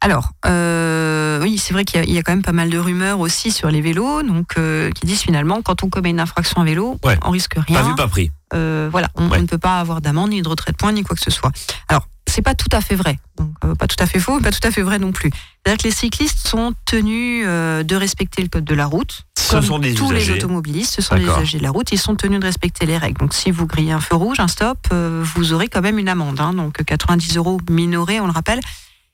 Alors, 0.00 0.30
euh, 0.46 1.17
oui, 1.40 1.58
c'est 1.58 1.72
vrai 1.72 1.84
qu'il 1.84 1.98
y, 2.00 2.02
a- 2.02 2.06
il 2.06 2.12
y 2.12 2.18
a 2.18 2.22
quand 2.22 2.32
même 2.32 2.42
pas 2.42 2.52
mal 2.52 2.70
de 2.70 2.78
rumeurs 2.78 3.20
aussi 3.20 3.50
sur 3.52 3.70
les 3.70 3.80
vélos, 3.80 4.22
donc 4.22 4.54
euh, 4.58 4.90
qui 4.92 5.06
disent 5.06 5.22
finalement 5.22 5.62
quand 5.62 5.82
on 5.82 5.88
commet 5.90 6.10
une 6.10 6.20
infraction 6.20 6.60
à 6.60 6.64
vélo, 6.64 6.98
Ouais. 7.04 7.18
on 7.24 7.30
risque 7.30 7.54
rien. 7.56 7.80
Pas 7.82 7.88
vu, 7.88 7.94
pas 7.94 8.08
pris. 8.08 8.30
Euh, 8.54 8.88
voilà, 8.90 9.08
on, 9.14 9.28
Ouais. 9.28 9.38
on 9.38 9.42
ne 9.42 9.46
peut 9.46 9.58
pas 9.58 9.80
avoir 9.80 10.00
d'amende, 10.00 10.30
ni 10.30 10.42
de 10.42 10.48
retrait 10.48 10.72
de 10.72 10.76
points, 10.76 10.92
ni 10.92 11.02
quoi 11.02 11.14
que 11.16 11.22
ce 11.22 11.30
soit. 11.30 11.52
Alors, 11.88 12.06
c'est 12.26 12.42
pas 12.42 12.54
tout 12.54 12.68
à 12.72 12.80
fait 12.80 12.94
vrai. 12.94 13.18
Donc, 13.38 13.52
euh, 13.64 13.74
pas 13.74 13.86
tout 13.86 13.96
à 14.00 14.06
fait 14.06 14.18
faux, 14.20 14.36
mais 14.36 14.42
pas 14.42 14.50
tout 14.50 14.66
à 14.66 14.70
fait 14.70 14.82
vrai 14.82 14.98
non 14.98 15.12
plus. 15.12 15.30
C'est-à-dire 15.30 15.82
que 15.82 15.88
les 15.88 15.94
cyclistes 15.94 16.46
sont 16.46 16.74
tenus 16.86 17.44
euh, 17.46 17.82
de 17.82 17.96
respecter 17.96 18.42
le 18.42 18.48
code 18.48 18.64
de 18.64 18.74
la 18.74 18.86
route. 18.86 19.22
Ce 19.38 19.52
Comme 19.52 19.62
sont 19.62 19.78
des 19.78 19.94
tous 19.94 20.10
les 20.10 20.30
automobilistes, 20.30 20.94
ce 20.94 21.02
sont 21.02 21.14
les 21.14 21.24
usagers 21.24 21.58
de 21.58 21.62
la 21.62 21.70
route, 21.70 21.90
ils 21.90 21.98
sont 21.98 22.16
tenus 22.16 22.38
de 22.40 22.44
respecter 22.44 22.84
les 22.86 22.98
règles. 22.98 23.18
Donc, 23.18 23.32
si 23.34 23.50
vous 23.50 23.66
grillez 23.66 23.92
un 23.92 24.00
feu 24.00 24.14
rouge, 24.16 24.40
un 24.40 24.48
stop, 24.48 24.78
euh, 24.92 25.24
vous 25.34 25.52
aurez 25.54 25.68
quand 25.68 25.80
même 25.80 25.98
une 25.98 26.08
amende. 26.08 26.38
hein. 26.40 26.52
donc, 26.52 26.82
90 26.84 27.36
euros 27.38 27.58
minorés, 27.70 28.20
on 28.20 28.26
le 28.26 28.32
rappelle, 28.32 28.60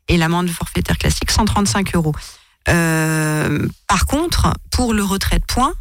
et 0.09 0.17
l'amende 0.17 0.51
forfaitaire 0.51 0.99
classique, 0.99 1.31
135 1.31 1.95
euros. 1.95 2.15
Euh, 2.69 3.67
par 3.87 4.07
contre, 4.07 4.55
pour 4.71 4.95
le 4.95 5.05
retrait 5.05 5.39
de 5.39 5.45
points, 5.45 5.75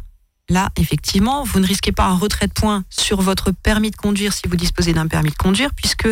là, 0.48 0.70
effectivement, 0.76 1.44
vous 1.44 1.60
ne 1.60 1.66
risquez 1.66 1.92
pas 1.92 2.04
un 2.04 2.16
retrait 2.16 2.46
de 2.46 2.52
points 2.52 2.84
sur 2.90 3.20
votre 3.20 3.50
permis 3.50 3.90
de 3.90 3.96
conduire 3.96 4.32
si 4.32 4.42
vous 4.48 4.56
disposez 4.56 4.92
d'un 4.92 5.06
permis 5.06 5.30
de 5.30 5.36
conduire, 5.36 5.70
puisque 5.74 6.08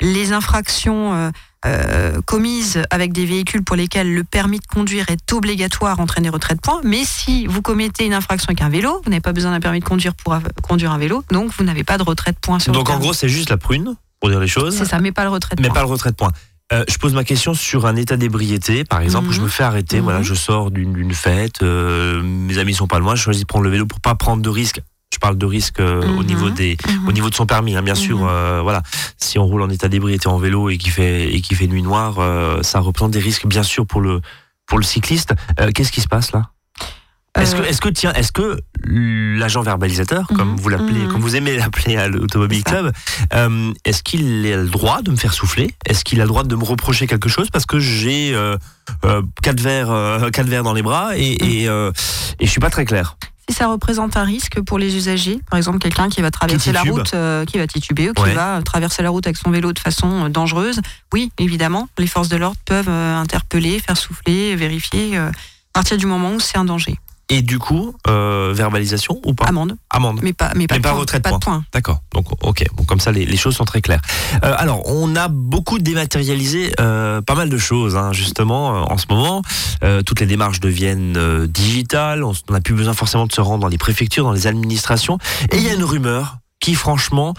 les 0.00 0.32
infractions 0.32 1.14
euh, 1.14 1.30
euh, 1.64 2.20
commises 2.22 2.82
avec 2.90 3.12
des 3.12 3.24
véhicules 3.24 3.64
pour 3.64 3.76
lesquels 3.76 4.12
le 4.12 4.24
permis 4.24 4.58
de 4.58 4.66
conduire 4.66 5.08
est 5.08 5.32
obligatoire 5.32 6.00
entraînent 6.00 6.24
des 6.24 6.30
retraits 6.30 6.58
de 6.58 6.60
points. 6.60 6.80
Mais 6.84 7.04
si 7.04 7.46
vous 7.46 7.62
commettez 7.62 8.04
une 8.04 8.12
infraction 8.12 8.48
avec 8.48 8.60
un 8.60 8.68
vélo, 8.68 9.00
vous 9.04 9.10
n'avez 9.10 9.22
pas 9.22 9.32
besoin 9.32 9.52
d'un 9.52 9.60
permis 9.60 9.80
de 9.80 9.84
conduire 9.84 10.14
pour 10.14 10.36
conduire 10.62 10.92
un 10.92 10.98
vélo, 10.98 11.24
donc 11.30 11.50
vous 11.56 11.64
n'avez 11.64 11.84
pas 11.84 11.98
de 11.98 12.02
retrait 12.02 12.32
de 12.32 12.38
points 12.38 12.58
sur 12.58 12.72
Donc 12.72 12.88
le 12.88 12.94
en 12.94 12.98
gros, 12.98 13.12
c'est 13.12 13.28
juste 13.28 13.50
la 13.50 13.56
prune, 13.56 13.96
pour 14.20 14.28
dire 14.28 14.40
les 14.40 14.48
choses, 14.48 14.76
c'est 14.76 14.84
ça, 14.84 14.98
mais 14.98 15.12
pas 15.12 15.24
le 15.24 15.30
retrait 15.30 15.56
de 15.56 15.62
mais 15.62 15.68
points. 15.68 15.74
pas 15.74 15.82
le 15.82 15.88
retrait 15.88 16.10
de 16.10 16.16
points. 16.16 16.32
Euh, 16.72 16.84
je 16.88 16.98
pose 16.98 17.14
ma 17.14 17.22
question 17.22 17.54
sur 17.54 17.86
un 17.86 17.94
état 17.94 18.16
d'ébriété, 18.16 18.82
par 18.84 19.00
exemple, 19.00 19.28
où 19.28 19.32
je 19.32 19.38
Mhm. 19.38 19.44
me 19.44 19.48
fais 19.48 19.62
arrêter, 19.62 19.98
Mhm. 19.98 20.02
voilà, 20.04 20.22
je 20.22 20.34
sors 20.34 20.72
d'une 20.72 21.12
fête, 21.14 21.62
euh, 21.62 22.20
mes 22.22 22.58
amis 22.58 22.74
sont 22.74 22.88
pas 22.88 22.98
loin, 22.98 23.14
je 23.14 23.22
choisis 23.22 23.42
de 23.42 23.46
prendre 23.46 23.64
le 23.64 23.70
vélo 23.70 23.86
pour 23.86 24.00
pas 24.00 24.16
prendre 24.16 24.42
de 24.42 24.48
risques. 24.48 24.80
Je 25.14 25.18
parle 25.18 25.38
de 25.38 25.46
risques 25.46 25.78
euh, 25.78 26.02
au 26.18 26.22
Mhm. 26.22 26.26
niveau 26.26 26.50
des, 26.50 26.76
Mhm. 26.88 27.08
au 27.08 27.12
niveau 27.12 27.30
de 27.30 27.34
son 27.36 27.46
permis, 27.46 27.76
hein, 27.76 27.82
bien 27.82 27.94
sûr. 27.94 28.18
Mhm. 28.18 28.26
euh, 28.28 28.60
voilà, 28.64 28.82
si 29.16 29.38
on 29.38 29.44
roule 29.46 29.62
en 29.62 29.70
état 29.70 29.86
d'ébriété 29.88 30.26
en 30.26 30.38
vélo 30.38 30.68
et 30.68 30.76
qui 30.76 30.90
fait 30.90 31.32
et 31.32 31.40
qui 31.40 31.54
fait 31.54 31.68
nuit 31.68 31.82
noire, 31.82 32.16
euh, 32.18 32.60
ça 32.64 32.80
représente 32.80 33.12
des 33.12 33.20
risques, 33.20 33.46
bien 33.46 33.62
sûr, 33.62 33.86
pour 33.86 34.00
le 34.00 34.20
pour 34.66 34.78
le 34.78 34.84
cycliste. 34.84 35.32
Euh, 35.60 35.70
Qu'est-ce 35.72 35.92
qui 35.92 36.00
se 36.00 36.08
passe 36.08 36.32
là? 36.32 36.50
Est-ce 37.36 37.54
que, 37.54 37.60
Euh, 37.62 37.64
est-ce 37.64 37.80
que, 37.80 37.88
tiens, 37.88 38.12
est-ce 38.14 38.32
que 38.32 38.58
l'agent 38.84 39.62
verbalisateur, 39.62 40.26
comme 40.28 40.50
Mhm, 40.52 40.56
vous 40.60 40.68
l'appelez, 40.68 41.00
mhm. 41.00 41.08
comme 41.12 41.20
vous 41.20 41.36
aimez 41.36 41.56
l'appeler 41.56 41.96
à 41.96 42.08
l'Automobile. 42.08 42.62
Club, 42.64 42.92
euh, 43.34 43.72
est-ce 43.84 44.02
qu'il 44.02 44.46
a 44.52 44.56
le 44.56 44.68
droit 44.68 45.02
de 45.02 45.10
me 45.10 45.16
faire 45.16 45.32
souffler? 45.34 45.74
Est-ce 45.86 46.04
qu'il 46.04 46.20
a 46.20 46.24
le 46.24 46.28
droit 46.28 46.44
de 46.44 46.56
me 46.56 46.64
reprocher 46.64 47.06
quelque 47.06 47.28
chose? 47.28 47.50
Parce 47.50 47.66
que 47.66 47.78
j'ai 47.78 48.34
euh, 48.34 48.56
euh, 49.04 49.22
quatre 49.42 49.60
verres, 49.60 49.90
euh, 49.90 50.30
quatre 50.30 50.48
verres 50.48 50.62
dans 50.62 50.74
les 50.74 50.82
bras 50.82 51.16
et 51.16 51.36
et, 51.62 51.68
euh, 51.68 51.92
et 52.40 52.46
je 52.46 52.50
suis 52.50 52.60
pas 52.60 52.70
très 52.70 52.84
clair. 52.84 53.16
Si 53.48 53.54
ça 53.54 53.68
représente 53.68 54.16
un 54.16 54.24
risque 54.24 54.60
pour 54.62 54.76
les 54.78 54.96
usagers, 54.96 55.38
par 55.48 55.56
exemple 55.56 55.78
quelqu'un 55.78 56.08
qui 56.08 56.20
va 56.20 56.30
traverser 56.32 56.72
la 56.72 56.82
route, 56.82 57.12
euh, 57.14 57.44
qui 57.44 57.58
va 57.58 57.66
tituber 57.68 58.10
ou 58.10 58.12
qui 58.12 58.22
Ouais. 58.22 58.34
va 58.34 58.60
traverser 58.64 59.02
la 59.04 59.10
route 59.10 59.24
avec 59.26 59.36
son 59.36 59.50
vélo 59.52 59.72
de 59.72 59.78
façon 59.78 60.24
euh, 60.24 60.28
dangereuse, 60.28 60.80
oui, 61.12 61.30
évidemment, 61.38 61.88
les 61.98 62.08
forces 62.08 62.28
de 62.28 62.36
l'ordre 62.36 62.58
peuvent 62.64 62.88
euh, 62.88 63.16
interpeller, 63.16 63.78
faire 63.78 63.96
souffler, 63.96 64.56
vérifier 64.56 65.16
euh, 65.16 65.28
à 65.28 65.32
partir 65.74 65.96
du 65.96 66.06
moment 66.06 66.32
où 66.32 66.40
c'est 66.40 66.58
un 66.58 66.64
danger. 66.64 66.96
Et 67.28 67.42
du 67.42 67.58
coup, 67.58 67.92
euh, 68.06 68.52
verbalisation 68.54 69.20
ou 69.24 69.34
pas 69.34 69.46
Amende, 69.46 69.76
Amende. 69.90 70.20
mais 70.22 70.32
pas, 70.32 70.52
mais 70.54 70.68
pas, 70.68 70.76
Mais 70.76 70.80
pas 70.80 70.90
points, 70.90 71.00
retrait 71.00 71.18
de 71.18 71.22
pas 71.24 71.32
de 71.32 71.38
points. 71.38 71.64
D'accord. 71.72 72.00
Donc, 72.14 72.26
ok. 72.44 72.64
Bon, 72.74 72.84
comme 72.84 73.00
ça, 73.00 73.10
les, 73.10 73.26
les 73.26 73.36
choses 73.36 73.56
sont 73.56 73.64
très 73.64 73.80
claires. 73.80 74.00
Euh, 74.44 74.54
alors, 74.56 74.82
on 74.86 75.16
a 75.16 75.26
beaucoup 75.26 75.80
dématérialisé 75.80 76.72
euh, 76.78 77.20
pas 77.22 77.34
mal 77.34 77.48
de 77.48 77.58
choses, 77.58 77.96
hein, 77.96 78.12
justement, 78.12 78.76
euh, 78.76 78.80
en 78.82 78.96
ce 78.96 79.06
moment. 79.10 79.42
Euh, 79.82 80.02
toutes 80.02 80.20
les 80.20 80.26
démarches 80.26 80.60
deviennent 80.60 81.16
euh, 81.16 81.48
digitales. 81.48 82.22
On 82.22 82.32
n'a 82.48 82.60
plus 82.60 82.74
besoin 82.74 82.94
forcément 82.94 83.26
de 83.26 83.32
se 83.32 83.40
rendre 83.40 83.62
dans 83.62 83.68
les 83.68 83.78
préfectures, 83.78 84.22
dans 84.22 84.32
les 84.32 84.46
administrations. 84.46 85.18
Et 85.50 85.56
il 85.56 85.64
y 85.64 85.68
a 85.68 85.74
une 85.74 85.84
rumeur 85.84 86.38
qui, 86.60 86.74
franchement, 86.76 87.34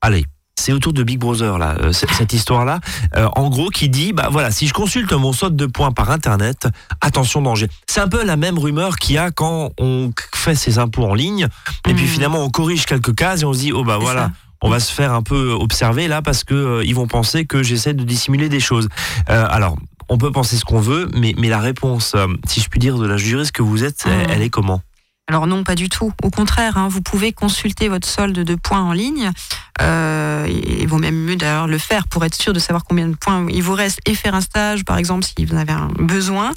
allez. 0.00 0.26
C'est 0.58 0.72
autour 0.72 0.92
de 0.92 1.02
Big 1.04 1.18
Brother 1.18 1.56
là, 1.58 1.76
euh, 1.80 1.92
cette 1.92 2.32
histoire-là. 2.32 2.80
Euh, 3.16 3.28
en 3.36 3.48
gros, 3.48 3.68
qui 3.70 3.88
dit, 3.88 4.12
bah 4.12 4.28
voilà, 4.30 4.50
si 4.50 4.66
je 4.66 4.72
consulte 4.74 5.12
mon 5.12 5.32
solde 5.32 5.54
de 5.56 5.66
points 5.66 5.92
par 5.92 6.10
internet, 6.10 6.66
attention 7.00 7.40
danger. 7.42 7.68
C'est 7.86 8.00
un 8.00 8.08
peu 8.08 8.24
la 8.24 8.36
même 8.36 8.58
rumeur 8.58 8.96
qu'il 8.96 9.14
y 9.14 9.18
a 9.18 9.30
quand 9.30 9.70
on 9.78 10.10
fait 10.34 10.56
ses 10.56 10.78
impôts 10.78 11.04
en 11.04 11.14
ligne, 11.14 11.46
et 11.88 11.94
puis 11.94 12.02
Mhm. 12.04 12.08
finalement 12.10 12.44
on 12.44 12.50
corrige 12.50 12.86
quelques 12.86 13.14
cases 13.14 13.42
et 13.42 13.44
on 13.44 13.52
se 13.52 13.60
dit, 13.60 13.72
oh 13.72 13.84
bah 13.84 13.98
voilà, 13.98 14.22
ça. 14.22 14.32
on 14.62 14.68
va 14.70 14.80
se 14.80 14.92
faire 14.92 15.12
un 15.12 15.22
peu 15.22 15.52
observer 15.52 16.08
là 16.08 16.22
parce 16.22 16.42
que 16.42 16.54
euh, 16.54 16.84
ils 16.84 16.94
vont 16.94 17.06
penser 17.06 17.44
que 17.46 17.62
j'essaie 17.62 17.94
de 17.94 18.02
dissimuler 18.02 18.48
des 18.48 18.60
choses. 18.60 18.88
Alors, 19.28 19.76
on 20.08 20.18
peut 20.18 20.32
penser 20.32 20.56
ce 20.56 20.64
qu'on 20.64 20.80
veut, 20.80 21.08
mais, 21.14 21.34
mais 21.38 21.48
la 21.48 21.60
réponse, 21.60 22.16
si 22.46 22.60
je 22.60 22.68
puis 22.68 22.80
dire, 22.80 22.96
de 22.98 23.06
la 23.06 23.16
juriste 23.18 23.52
que 23.52 23.62
vous 23.62 23.84
êtes, 23.84 24.02
elle, 24.06 24.12
Mhm. 24.12 24.26
elle 24.30 24.42
est 24.42 24.50
comment? 24.50 24.80
Alors 25.28 25.46
non, 25.46 25.62
pas 25.62 25.74
du 25.74 25.90
tout. 25.90 26.12
Au 26.22 26.30
contraire, 26.30 26.78
hein, 26.78 26.88
vous 26.88 27.02
pouvez 27.02 27.32
consulter 27.32 27.88
votre 27.88 28.08
solde 28.08 28.38
de 28.38 28.54
points 28.54 28.80
en 28.80 28.92
ligne. 28.92 29.30
Euh, 29.82 30.46
et 30.46 30.82
il 30.82 30.88
vaut 30.88 30.96
même 30.98 31.16
mieux 31.16 31.36
d'ailleurs 31.36 31.66
le 31.66 31.76
faire 31.78 32.08
pour 32.08 32.24
être 32.24 32.34
sûr 32.34 32.54
de 32.54 32.58
savoir 32.58 32.84
combien 32.84 33.06
de 33.06 33.14
points 33.14 33.46
il 33.50 33.62
vous 33.62 33.74
reste 33.74 34.00
et 34.06 34.14
faire 34.14 34.34
un 34.34 34.40
stage, 34.40 34.84
par 34.84 34.96
exemple, 34.96 35.26
si 35.26 35.44
vous 35.44 35.54
en 35.54 35.58
avez 35.58 35.72
un 35.72 35.88
besoin. 35.98 36.52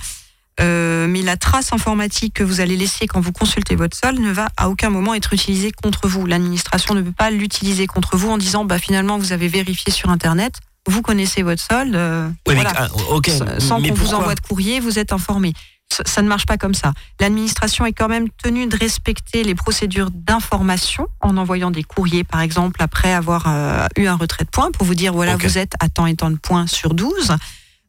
Euh, 0.61 1.07
mais 1.07 1.21
la 1.21 1.37
trace 1.37 1.73
informatique 1.73 2.35
que 2.35 2.43
vous 2.43 2.61
allez 2.61 2.77
laisser 2.77 3.07
quand 3.07 3.19
vous 3.19 3.31
consultez 3.31 3.75
votre 3.75 3.97
solde 3.97 4.19
ne 4.19 4.31
va 4.31 4.49
à 4.57 4.69
aucun 4.69 4.89
moment 4.89 5.13
être 5.13 5.33
utilisée 5.33 5.71
contre 5.71 6.07
vous. 6.07 6.25
L'administration 6.25 6.93
ne 6.93 7.01
peut 7.01 7.11
pas 7.11 7.29
l'utiliser 7.29 7.87
contre 7.87 8.15
vous 8.15 8.29
en 8.29 8.37
disant 8.37 8.63
bah 8.63 8.77
finalement 8.77 9.17
vous 9.17 9.33
avez 9.33 9.47
vérifié 9.47 9.91
sur 9.91 10.09
internet, 10.09 10.55
vous 10.87 11.01
connaissez 11.01 11.41
votre 11.41 11.63
solde, 11.63 11.95
euh, 11.95 12.27
Oui, 12.47 12.55
mais, 12.55 12.61
voilà. 12.61 12.73
ah, 12.75 12.87
ok, 13.11 13.29
sans 13.59 13.79
mais 13.79 13.89
qu'on 13.89 13.95
vous 13.95 14.13
envoie 14.13 14.35
de 14.35 14.41
courrier, 14.41 14.79
vous 14.79 14.99
êtes 14.99 15.13
informé. 15.13 15.53
Ça, 15.91 16.21
ne 16.21 16.27
marche 16.27 16.45
pas 16.45 16.57
comme 16.57 16.73
ça. 16.73 16.93
L'administration 17.19 17.85
est 17.85 17.91
quand 17.91 18.07
même 18.07 18.29
tenue 18.29 18.67
de 18.67 18.77
respecter 18.77 19.43
les 19.43 19.55
procédures 19.55 20.09
d'information 20.11 21.07
en 21.19 21.35
envoyant 21.37 21.69
des 21.69 21.83
courriers, 21.83 22.23
par 22.23 22.41
exemple, 22.41 22.81
après 22.81 23.13
avoir 23.13 23.45
euh, 23.47 23.87
eu 23.97 24.05
un 24.07 24.15
retrait 24.15 24.45
de 24.45 24.49
points, 24.49 24.71
pour 24.71 24.87
vous 24.87 24.95
dire, 24.95 25.13
voilà, 25.13 25.35
vous 25.35 25.57
êtes 25.57 25.73
à 25.79 25.89
tant 25.89 26.05
et 26.05 26.15
tant 26.15 26.31
de 26.31 26.37
points 26.37 26.67
sur 26.67 26.93
12. 26.93 27.35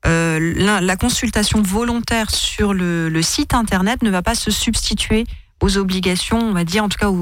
Euh, 0.05 0.53
la, 0.57 0.81
la 0.81 0.97
consultation 0.97 1.63
volontaire 1.63 2.31
sur 2.31 2.75
le, 2.75 3.09
le 3.09 3.23
site 3.23 3.55
Internet 3.55 4.03
ne 4.03 4.11
va 4.11 4.23
pas 4.23 4.35
se 4.35 4.51
substituer 4.51 5.25
aux 5.63 5.79
obligations, 5.79 6.39
on 6.41 6.53
va 6.53 6.65
dire, 6.65 6.85
en 6.85 6.89
tout 6.89 6.99
cas 6.99 7.09
aux, 7.09 7.15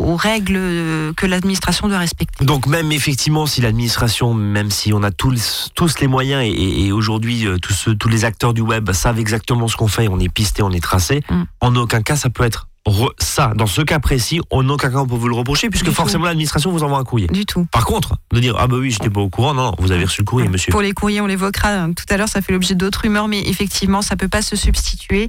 aux 0.00 0.16
règles 0.16 0.56
euh, 0.56 1.12
que 1.12 1.26
l'administration 1.26 1.86
doit 1.88 1.98
respecter. 1.98 2.44
Donc 2.44 2.66
même 2.66 2.90
effectivement, 2.92 3.46
si 3.46 3.60
l'administration, 3.60 4.34
même 4.34 4.70
si 4.70 4.92
on 4.92 5.02
a 5.02 5.10
tous, 5.10 5.68
tous 5.74 6.00
les 6.00 6.06
moyens 6.08 6.42
et, 6.44 6.90
aujourd'hui 6.92 7.46
euh, 7.46 7.58
tous, 7.58 7.72
ceux- 7.74 7.94
tous 7.94 8.08
les 8.08 8.24
acteurs 8.24 8.54
du 8.54 8.62
web 8.62 8.90
savent 8.92 9.18
exactement 9.20 9.68
ce 9.68 9.76
qu'on 9.76 9.88
fait, 9.88 10.08
on 10.08 10.18
est 10.18 10.28
pisté, 10.28 10.62
on 10.62 10.70
est 10.70 10.82
tracé, 10.82 11.22
Mm. 11.30 11.42
en 11.60 11.76
aucun 11.76 12.02
cas 12.02 12.16
ça 12.16 12.28
peut 12.30 12.44
être 12.44 12.68
re- 12.86 13.12
ça. 13.18 13.52
Dans 13.56 13.66
ce 13.66 13.82
cas 13.82 13.98
précis, 13.98 14.40
en 14.50 14.68
aucun 14.68 14.90
cas 14.90 14.98
on 14.98 15.06
peut 15.06 15.14
vous 15.14 15.28
le 15.28 15.34
reprocher 15.36 15.68
puisque 15.70 15.86
Du 15.86 15.92
forcément 15.94 16.24
l'administration 16.24 16.70
vous 16.70 16.82
envoie 16.82 16.98
un 16.98 17.04
courrier. 17.04 17.28
Du 17.28 17.44
tout. 17.46 17.66
Par 17.70 17.84
contre, 17.84 18.16
de 18.32 18.40
dire 18.40 18.56
ah 18.58 18.66
bah 18.66 18.76
oui 18.78 18.90
j'étais 18.90 19.10
pas 19.10 19.20
au 19.20 19.28
courant, 19.30 19.54
non, 19.54 19.64
non 19.70 19.74
vous 19.78 19.92
avez 19.92 20.04
reçu 20.04 20.22
le 20.22 20.26
courrier 20.26 20.48
monsieur. 20.48 20.70
Pour 20.72 20.82
les 20.82 20.92
courriers, 20.92 21.20
on 21.20 21.26
l'évoquera 21.26 21.68
euh, 21.68 21.92
tout 21.94 22.04
à 22.08 22.16
l'heure, 22.16 22.28
ça 22.28 22.40
fait 22.40 22.52
l'objet 22.52 22.74
d'autres 22.74 23.02
rumeurs, 23.02 23.28
mais 23.28 23.40
effectivement, 23.48 24.00
ça 24.02 24.16
peut 24.16 24.28
pas 24.28 24.42
se 24.42 24.56
substituer. 24.56 25.28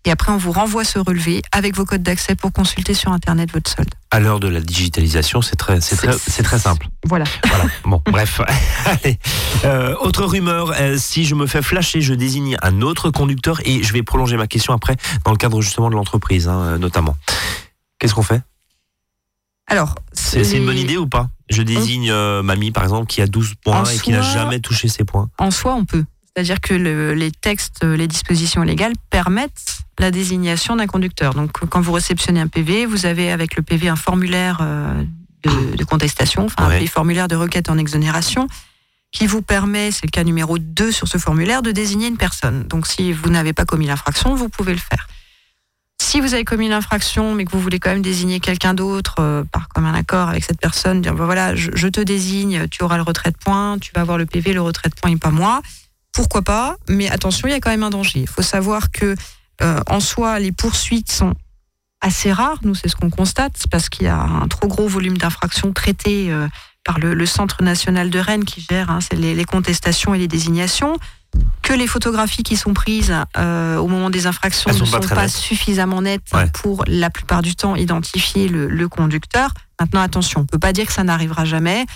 Et 0.04 0.11
après, 0.11 0.32
on 0.32 0.37
vous 0.37 0.50
renvoie 0.50 0.85
ce 0.85 0.99
relevé 0.99 1.42
avec 1.52 1.76
vos 1.76 1.85
codes 1.85 2.02
d'accès 2.02 2.35
pour 2.35 2.52
consulter 2.52 2.92
sur 2.92 3.12
Internet 3.12 3.52
votre 3.52 3.71
solde. 3.71 3.90
À 4.11 4.18
l'heure 4.18 4.40
de 4.40 4.49
la 4.49 4.61
digitalisation, 4.61 5.42
c'est 5.42 5.54
très, 5.54 5.80
c'est 5.80 5.97
très, 5.97 6.12
c'est 6.18 6.42
très 6.42 6.59
simple. 6.59 6.88
Voilà. 7.04 7.25
Voilà. 7.47 7.64
Bon, 7.85 8.02
bref. 8.06 8.40
Allez. 8.87 9.18
Euh, 9.64 9.94
autre 10.00 10.25
rumeur, 10.25 10.73
euh, 10.78 10.97
si 10.99 11.25
je 11.25 11.35
me 11.35 11.47
fais 11.47 11.62
flasher, 11.62 12.00
je 12.00 12.14
désigne 12.14 12.56
un 12.62 12.80
autre 12.80 13.11
conducteur 13.11 13.61
et 13.64 13.82
je 13.82 13.92
vais 13.92 14.02
prolonger 14.02 14.37
ma 14.37 14.49
question 14.49 14.75
après 14.75 14.97
dans 15.25 15.30
le 15.30 15.37
cadre 15.37 15.61
justement 15.61 15.88
de 15.88 15.94
l'entreprise, 15.94 16.49
hein, 16.49 16.61
euh, 16.62 16.78
notamment. 16.78 17.16
Qu'est-ce 17.99 18.14
qu'on 18.14 18.23
fait? 18.23 18.42
Alors, 19.68 19.94
C'est 20.12 20.44
c'est 20.44 20.59
une 20.59 20.66
bonne 20.66 20.78
idée 20.78 20.97
ou 20.97 21.06
pas? 21.06 21.28
Je 21.49 21.62
désigne 21.62 22.11
euh, 22.11 22.42
mamie, 22.42 22.73
par 22.73 22.82
exemple, 22.82 23.06
qui 23.06 23.23
a 23.23 23.26
12 23.26 23.54
points 23.62 23.80
En 23.80 23.85
et 23.85 23.99
qui 23.99 24.11
n'a 24.11 24.23
jamais 24.23 24.59
touché 24.61 24.88
ses 24.88 25.04
points. 25.04 25.30
En 25.38 25.50
soi, 25.50 25.75
on 25.75 25.85
peut. 25.85 26.04
C'est-à-dire 26.34 26.60
que 26.60 26.72
le- 26.74 27.12
les 27.14 27.30
textes, 27.30 27.84
les 27.84 28.06
dispositions 28.08 28.62
légales 28.62 28.94
permettent 29.10 29.78
la 29.98 30.10
désignation 30.10 30.76
d'un 30.76 30.86
conducteur. 30.86 31.34
Donc, 31.34 31.52
quand 31.68 31.80
vous 31.80 31.92
réceptionnez 31.92 32.40
un 32.40 32.46
PV, 32.48 32.86
vous 32.86 33.04
avez 33.04 33.30
avec 33.30 33.54
le 33.56 33.62
PV 33.62 33.88
un 33.88 33.96
formulaire 33.96 34.58
euh, 34.62 35.02
de, 35.44 35.76
de 35.76 35.84
contestation, 35.84 36.46
enfin 36.46 36.68
Ouais. 36.68 36.82
un 36.82 36.86
formulaire 36.86 37.28
de 37.28 37.36
requête 37.36 37.68
en 37.68 37.76
exonération, 37.76 38.46
qui 39.12 39.26
vous 39.26 39.42
permet, 39.42 39.90
c'est 39.90 40.06
le 40.06 40.10
cas 40.10 40.24
numéro 40.24 40.58
2 40.58 40.90
sur 40.90 41.06
ce 41.06 41.18
formulaire, 41.18 41.60
de 41.60 41.70
désigner 41.70 42.06
une 42.08 42.16
personne. 42.16 42.62
Donc, 42.66 42.86
si 42.86 43.12
vous 43.12 43.28
n'avez 43.28 43.52
pas 43.52 43.66
commis 43.66 43.86
l'infraction, 43.86 44.34
vous 44.34 44.48
pouvez 44.48 44.72
le 44.72 44.80
faire. 44.80 45.08
Si 46.00 46.20
vous 46.22 46.32
avez 46.32 46.44
commis 46.44 46.68
l'infraction, 46.68 47.34
mais 47.34 47.44
que 47.44 47.52
vous 47.52 47.60
voulez 47.60 47.78
quand 47.78 47.90
même 47.90 48.02
désigner 48.02 48.40
quelqu'un 48.40 48.72
d'autre 48.72 49.16
euh, 49.20 49.44
par 49.44 49.68
commun 49.68 49.92
accord 49.94 50.30
avec 50.30 50.44
cette 50.44 50.58
personne, 50.60 51.02
dire 51.02 51.14
ben 51.14 51.26
voilà, 51.26 51.54
je, 51.54 51.70
je 51.74 51.88
te 51.88 52.00
désigne, 52.00 52.66
tu 52.68 52.82
auras 52.82 52.96
le 52.96 53.02
retrait 53.02 53.30
de 53.30 53.36
points, 53.36 53.78
tu 53.78 53.92
vas 53.94 54.00
avoir 54.00 54.16
le 54.18 54.24
PV, 54.26 54.54
le 54.54 54.62
retrait 54.62 54.88
de 54.88 54.94
points 54.94 55.10
et 55.10 55.16
pas 55.16 55.30
moi. 55.30 55.60
Pourquoi 56.12 56.42
pas 56.42 56.76
Mais 56.88 57.09
attention, 57.09 57.49
il 57.49 57.52
y 57.52 57.54
a 57.54 57.61
quand 57.61 57.71
même 57.71 57.83
un 57.83 57.90
danger. 57.90 58.21
Il 58.21 58.28
faut 58.28 58.42
savoir 58.42 58.90
que 58.90 59.14
euh, 59.62 59.81
en 59.88 60.00
soi, 60.00 60.38
les 60.38 60.52
poursuites 60.52 61.11
sont 61.11 61.35
assez 62.00 62.33
rares. 62.33 62.59
Nous, 62.62 62.75
c'est 62.75 62.88
ce 62.88 62.97
qu'on 62.97 63.11
constate, 63.11 63.52
c'est 63.57 63.71
parce 63.71 63.88
qu'il 63.88 64.04
y 64.07 64.09
a 64.09 64.19
un 64.21 64.49
trop 64.49 64.66
gros 64.69 64.88
volume 64.88 65.16
d'infractions 65.16 65.73
traitées 65.73 66.31
euh, 66.33 66.49
par 66.85 66.99
le, 66.99 67.14
le 67.14 67.26
Centre 67.26 67.62
national 67.62 68.11
de 68.11 68.19
Rennes 68.19 68.45
qui 68.45 68.61
gère 68.69 68.90
hein, 68.90 68.99
c'est 69.00 69.14
les, 69.16 69.35
les 69.35 69.45
contestations 69.45 70.14
et 70.14 70.19
les 70.19 70.28
désignations. 70.28 70.97
Que 71.62 71.73
les 71.73 71.87
photographies 71.87 72.42
qui 72.42 72.57
sont 72.57 72.75
prises 72.75 73.14
euh, 73.38 73.78
au 73.78 73.87
moment 73.88 74.11
des 74.11 74.26
infractions 74.26 74.69
Elles 74.71 74.78
ne 74.78 74.85
sont 74.85 75.00
pas 75.00 75.28
sont 75.28 75.40
suffisamment 75.40 76.02
nettes 76.02 76.23
Ouais. 76.35 76.47
pour 76.52 76.85
la 76.87 77.09
plupart 77.09 77.40
du 77.40 77.54
temps 77.54 77.75
identifier 77.75 78.49
le, 78.49 78.69
le 78.69 78.88
conducteur. 78.88 79.54
Maintenant, 79.80 80.02
attention, 80.02 80.41
on 80.41 80.45
peut 80.45 80.58
pas 80.58 80.75
dire 80.75 80.86
que 80.86 80.93
ça 80.93 81.04
n'arrivera 81.04 81.47
jamais. 81.47 81.86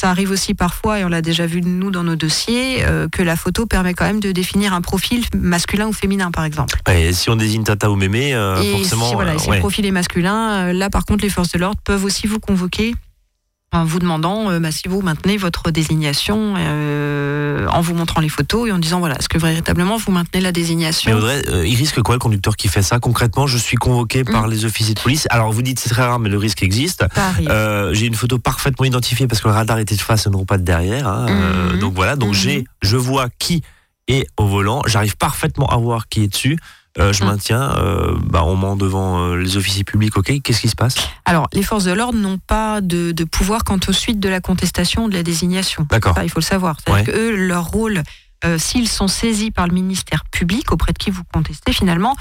Ça 0.00 0.08
arrive 0.08 0.30
aussi 0.30 0.54
parfois, 0.54 0.98
et 0.98 1.04
on 1.04 1.08
l'a 1.08 1.20
déjà 1.20 1.44
vu 1.44 1.60
nous 1.60 1.90
dans 1.90 2.04
nos 2.04 2.16
dossiers, 2.16 2.86
euh, 2.86 3.06
que 3.12 3.22
la 3.22 3.36
photo 3.36 3.66
permet 3.66 3.92
quand 3.92 4.06
même 4.06 4.18
de 4.18 4.32
définir 4.32 4.72
un 4.72 4.80
profil 4.80 5.26
masculin 5.36 5.88
ou 5.88 5.92
féminin, 5.92 6.30
par 6.30 6.46
exemple. 6.46 6.80
Et 6.90 7.12
si 7.12 7.28
on 7.28 7.36
désigne 7.36 7.64
Tata 7.64 7.90
ou 7.90 7.96
Mémé, 7.96 8.32
euh, 8.32 8.62
et 8.62 8.70
forcément. 8.70 9.10
si, 9.10 9.14
voilà, 9.14 9.32
euh, 9.32 9.34
et 9.34 9.38
si 9.38 9.50
ouais. 9.50 9.56
le 9.56 9.60
profil 9.60 9.84
est 9.84 9.90
masculin, 9.90 10.72
là 10.72 10.88
par 10.88 11.04
contre, 11.04 11.22
les 11.22 11.28
forces 11.28 11.50
de 11.50 11.58
l'ordre 11.58 11.78
peuvent 11.84 12.02
aussi 12.02 12.26
vous 12.26 12.40
convoquer 12.40 12.94
en 13.72 13.84
vous 13.84 14.00
demandant 14.00 14.50
euh, 14.50 14.58
bah, 14.58 14.72
si 14.72 14.88
vous 14.88 15.00
maintenez 15.00 15.36
votre 15.36 15.70
désignation 15.70 16.54
euh, 16.56 17.68
en 17.68 17.80
vous 17.80 17.94
montrant 17.94 18.20
les 18.20 18.28
photos 18.28 18.68
et 18.68 18.72
en 18.72 18.78
disant 18.78 18.98
voilà, 18.98 19.16
est-ce 19.18 19.28
que 19.28 19.38
véritablement 19.38 19.96
vous 19.96 20.10
maintenez 20.10 20.40
la 20.40 20.48
Mais 20.48 20.52
désignation 20.52 21.12
Audrey, 21.12 21.42
euh, 21.48 21.66
il 21.66 21.76
risque 21.76 22.02
quoi 22.02 22.16
le 22.16 22.18
conducteur 22.18 22.56
qui 22.56 22.66
fait 22.68 22.82
ça 22.82 22.98
Concrètement, 22.98 23.46
je 23.46 23.58
suis 23.58 23.76
convoqué 23.76 24.24
par 24.24 24.46
Mm. 24.48 24.50
les 24.50 24.64
officiers 24.64 24.94
de 24.94 25.00
police. 25.00 25.26
Alors 25.30 25.52
vous 25.52 25.62
dites 25.62 25.78
c'est 25.78 25.90
très 25.90 26.02
rare, 26.02 26.18
mais 26.18 26.28
le 26.28 26.38
risque 26.38 26.62
existe. 26.62 27.04
J'ai 27.92 28.06
une 28.06 28.14
photo 28.14 28.38
parfaitement 28.38 28.84
identifiée 28.86 29.28
parce 29.28 29.40
que 29.40 29.48
le 29.48 29.54
radar 29.54 29.78
était 29.78 29.94
de 29.96 30.00
face 30.00 30.26
et 30.26 30.30
non 30.30 30.44
pas 30.44 30.58
de 30.58 30.64
derrière. 30.64 31.06
hein. 31.06 31.26
Mhm. 31.72 31.78
donc 31.78 31.94
voilà, 31.94 32.16
donc 32.16 32.30
Mhm. 32.30 32.34
j'ai, 32.34 32.64
je 32.82 32.96
vois 32.96 33.28
qui 33.38 33.62
est 34.08 34.26
au 34.36 34.46
volant. 34.46 34.82
J'arrive 34.86 35.16
parfaitement 35.16 35.66
à 35.68 35.76
voir 35.76 36.08
qui 36.08 36.24
est 36.24 36.28
dessus. 36.28 36.58
Euh, 37.00 37.12
je 37.12 37.22
Mhm. 37.24 37.30
maintiens. 37.30 37.62
Euh, 37.76 38.14
bah, 38.24 38.42
on 38.44 38.56
ment 38.56 38.76
devant 38.76 39.20
euh, 39.20 39.36
les 39.36 39.56
officiers 39.56 39.84
publics. 39.84 40.16
Ok, 40.16 40.32
qu'est-ce 40.42 40.60
qui 40.60 40.68
se 40.68 40.76
passe? 40.76 40.96
Alors, 41.24 41.48
les 41.52 41.62
forces 41.62 41.84
de 41.84 41.92
l'ordre 41.92 42.18
n'ont 42.18 42.38
pas 42.38 42.80
de, 42.80 43.12
de 43.12 43.24
pouvoir 43.24 43.64
quant 43.64 43.78
aux 43.88 43.92
suites 43.92 44.20
de 44.20 44.28
la 44.28 44.40
contestation 44.40 45.04
ou 45.04 45.08
de 45.08 45.14
la 45.14 45.22
désignation. 45.22 45.86
D'accord. 45.88 46.16
Il 46.22 46.28
faut 46.30 46.40
le 46.40 46.44
savoir. 46.44 46.76
C'est-à-dire 46.84 47.12
que 47.12 47.18
eux, 47.18 47.36
leur 47.36 47.66
rôle, 47.66 48.02
s'ils 48.58 48.88
sont 48.88 49.08
saisis 49.08 49.50
par 49.50 49.66
le 49.66 49.74
ministère 49.74 50.24
public, 50.30 50.72
auprès 50.72 50.92
de 50.92 50.98
qui 50.98 51.10
vous 51.10 51.22
contestez 51.32 51.72
finalement, 51.72 52.16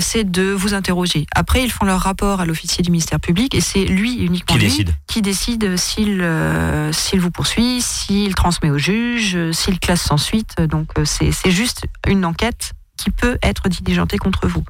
c'est 0.00 0.28
de 0.28 0.42
vous 0.50 0.74
interroger. 0.74 1.26
Après, 1.34 1.62
ils 1.62 1.70
font 1.70 1.84
leur 1.84 2.00
rapport 2.00 2.40
à 2.40 2.46
l'officier 2.46 2.82
du 2.82 2.90
ministère 2.90 3.20
public 3.20 3.54
et 3.54 3.60
c'est 3.60 3.84
lui 3.84 4.14
uniquement 4.14 4.54
Qui 4.56 4.60
lui 4.60 4.68
décide 4.68 4.94
qui 5.06 5.22
décide 5.22 5.76
s'il 5.76 6.20
euh, 6.22 6.92
s'il 6.92 7.20
vous 7.20 7.30
poursuit, 7.30 7.80
s'il 7.82 8.34
transmet 8.34 8.70
au 8.70 8.78
juge, 8.78 9.36
s'il 9.52 9.78
classe 9.78 10.02
sans 10.02 10.18
suite. 10.18 10.60
Donc, 10.60 10.88
c'est 11.04 11.32
juste 11.50 11.82
une 12.08 12.24
enquête 12.24 12.72
qui 12.96 13.10
peut 13.10 13.38
être 13.42 13.68
diligentée 13.68 14.18
contre 14.18 14.46
vous. 14.48 14.64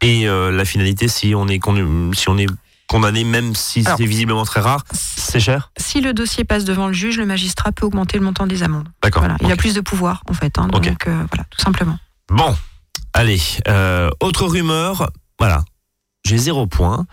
Et 0.00 0.28
euh, 0.28 0.50
la 0.50 0.64
finalité, 0.64 1.08
si 1.08 1.34
on 1.34 1.46
est 1.48 1.58
connu- 1.58 2.12
si 2.14 2.28
on 2.28 2.36
est 2.38 2.46
condamné, 2.88 3.24
même 3.24 3.54
si 3.54 3.84
c'est 3.84 4.04
visiblement 4.04 4.44
très 4.44 4.60
rare, 4.60 4.84
c'est 4.92 5.40
cher. 5.40 5.70
Si 5.78 6.00
le 6.00 6.12
dossier 6.12 6.44
passe 6.44 6.64
devant 6.64 6.88
le 6.88 6.92
juge, 6.92 7.16
le 7.18 7.24
magistrat 7.26 7.72
peut 7.72 7.86
augmenter 7.86 8.18
le 8.18 8.24
montant 8.24 8.46
des 8.46 8.62
amendes. 8.62 8.88
D'accord. 9.02 9.22
Voilà, 9.22 9.36
il 9.40 9.50
a 9.50 9.56
plus 9.56 9.74
de 9.74 9.80
pouvoir 9.80 10.22
en 10.28 10.34
fait. 10.34 10.58
hein, 10.58 10.66
donc 10.68 11.06
euh, 11.06 11.24
voilà, 11.30 11.44
tout 11.50 11.60
simplement. 11.60 11.98
Bon, 12.28 12.54
allez. 13.14 13.40
euh, 13.68 14.10
autre 14.20 14.46
rumeur. 14.46 15.10
Voilà. 15.38 15.64
J'ai 16.24 16.38
zéro 16.38 16.66
point. 16.66 17.06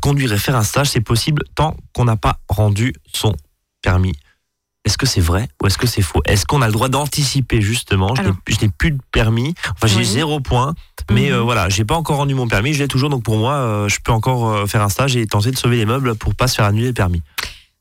Conduire 0.00 0.32
et 0.32 0.38
faire 0.38 0.54
un 0.54 0.62
stage, 0.62 0.90
c'est 0.90 1.00
possible 1.00 1.42
tant 1.56 1.76
qu'on 1.92 2.04
n'a 2.04 2.14
pas 2.16 2.38
rendu 2.48 2.92
son 3.12 3.34
permis. 3.82 4.12
Est-ce 4.84 4.98
que 4.98 5.06
c'est 5.06 5.20
vrai 5.20 5.48
ou 5.62 5.66
est-ce 5.68 5.78
que 5.78 5.86
c'est 5.86 6.02
faux? 6.02 6.20
Est-ce 6.26 6.44
qu'on 6.44 6.60
a 6.60 6.66
le 6.66 6.72
droit 6.72 6.88
d'anticiper 6.88 7.60
justement? 7.62 8.14
Je 8.16 8.22
n'ai- 8.22 8.28
Alors. 8.28 8.36
Je 8.48 8.56
n'ai 8.60 8.68
plus 8.68 8.90
de 8.90 8.98
permis. 9.12 9.54
Enfin, 9.70 9.86
j'ai 9.86 9.98
Oui. 9.98 10.04
zéro 10.04 10.40
point. 10.40 10.74
Mais 11.10 11.28
Mhm. 11.30 11.34
euh, 11.34 11.40
voilà, 11.40 11.68
j'ai 11.68 11.84
pas 11.84 11.94
encore 11.96 12.16
rendu 12.16 12.34
mon 12.34 12.48
permis. 12.48 12.72
Je 12.74 12.80
l'ai 12.80 12.88
toujours. 12.88 13.08
Donc 13.10 13.22
pour 13.22 13.36
moi, 13.36 13.54
euh, 13.54 13.88
je 13.88 13.98
peux 14.02 14.12
encore 14.12 14.48
euh, 14.50 14.66
faire 14.66 14.82
un 14.82 14.88
stage 14.88 15.16
et 15.16 15.24
tenter 15.26 15.50
de 15.52 15.56
sauver 15.56 15.76
les 15.76 15.86
meubles 15.86 16.14
pour 16.16 16.34
pas 16.34 16.48
se 16.48 16.56
faire 16.56 16.64
annuler 16.64 16.88
le 16.88 16.92
permis. 16.94 17.22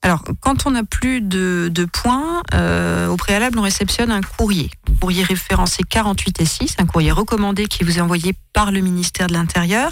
Alors, 0.04 0.24
quand 0.40 0.66
on 0.66 0.72
n'a 0.72 0.84
plus 0.84 1.22
de, 1.22 1.70
de 1.72 1.86
points, 1.86 2.42
euh, 2.56 3.08
au 3.08 3.18
préalable, 3.18 3.60
on 3.60 3.62
réceptionne 3.62 4.10
un 4.12 4.22
courrier. 4.22 4.72
Un 4.90 4.96
courrier 5.00 5.24
référencé 5.24 5.84
48 5.88 6.42
et 6.42 6.46
6, 6.46 6.76
un 6.80 6.88
courrier 6.88 7.12
recommandé 7.12 7.68
qui 7.68 7.84
vous 7.84 8.00
est 8.00 8.02
envoyé 8.02 8.34
par 8.54 8.72
le 8.72 8.80
ministère 8.82 9.28
de 9.28 9.34
l'Intérieur, 9.34 9.92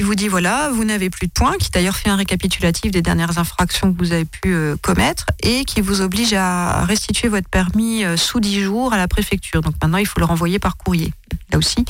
qui 0.00 0.04
vous 0.04 0.14
dit 0.14 0.28
voilà, 0.28 0.70
vous 0.70 0.86
n'avez 0.86 1.10
plus 1.10 1.26
de 1.26 1.32
points, 1.32 1.58
qui 1.58 1.68
d'ailleurs 1.70 1.94
fait 1.94 2.08
un 2.08 2.16
récapitulatif 2.16 2.90
des 2.90 3.02
dernières 3.02 3.36
infractions 3.36 3.92
que 3.92 3.98
vous 3.98 4.12
avez 4.12 4.24
pu 4.24 4.54
euh, 4.54 4.74
commettre 4.80 5.26
et 5.42 5.66
qui 5.66 5.82
vous 5.82 6.00
oblige 6.00 6.32
à 6.32 6.86
restituer 6.86 7.28
votre 7.28 7.50
permis 7.50 8.02
euh, 8.02 8.16
sous 8.16 8.40
10 8.40 8.62
jours 8.62 8.94
à 8.94 8.96
la 8.96 9.08
préfecture. 9.08 9.60
Donc 9.60 9.74
maintenant, 9.82 9.98
il 9.98 10.06
faut 10.06 10.18
le 10.18 10.24
renvoyer 10.24 10.58
par 10.58 10.78
courrier. 10.78 11.12
Là 11.52 11.58
aussi, 11.58 11.84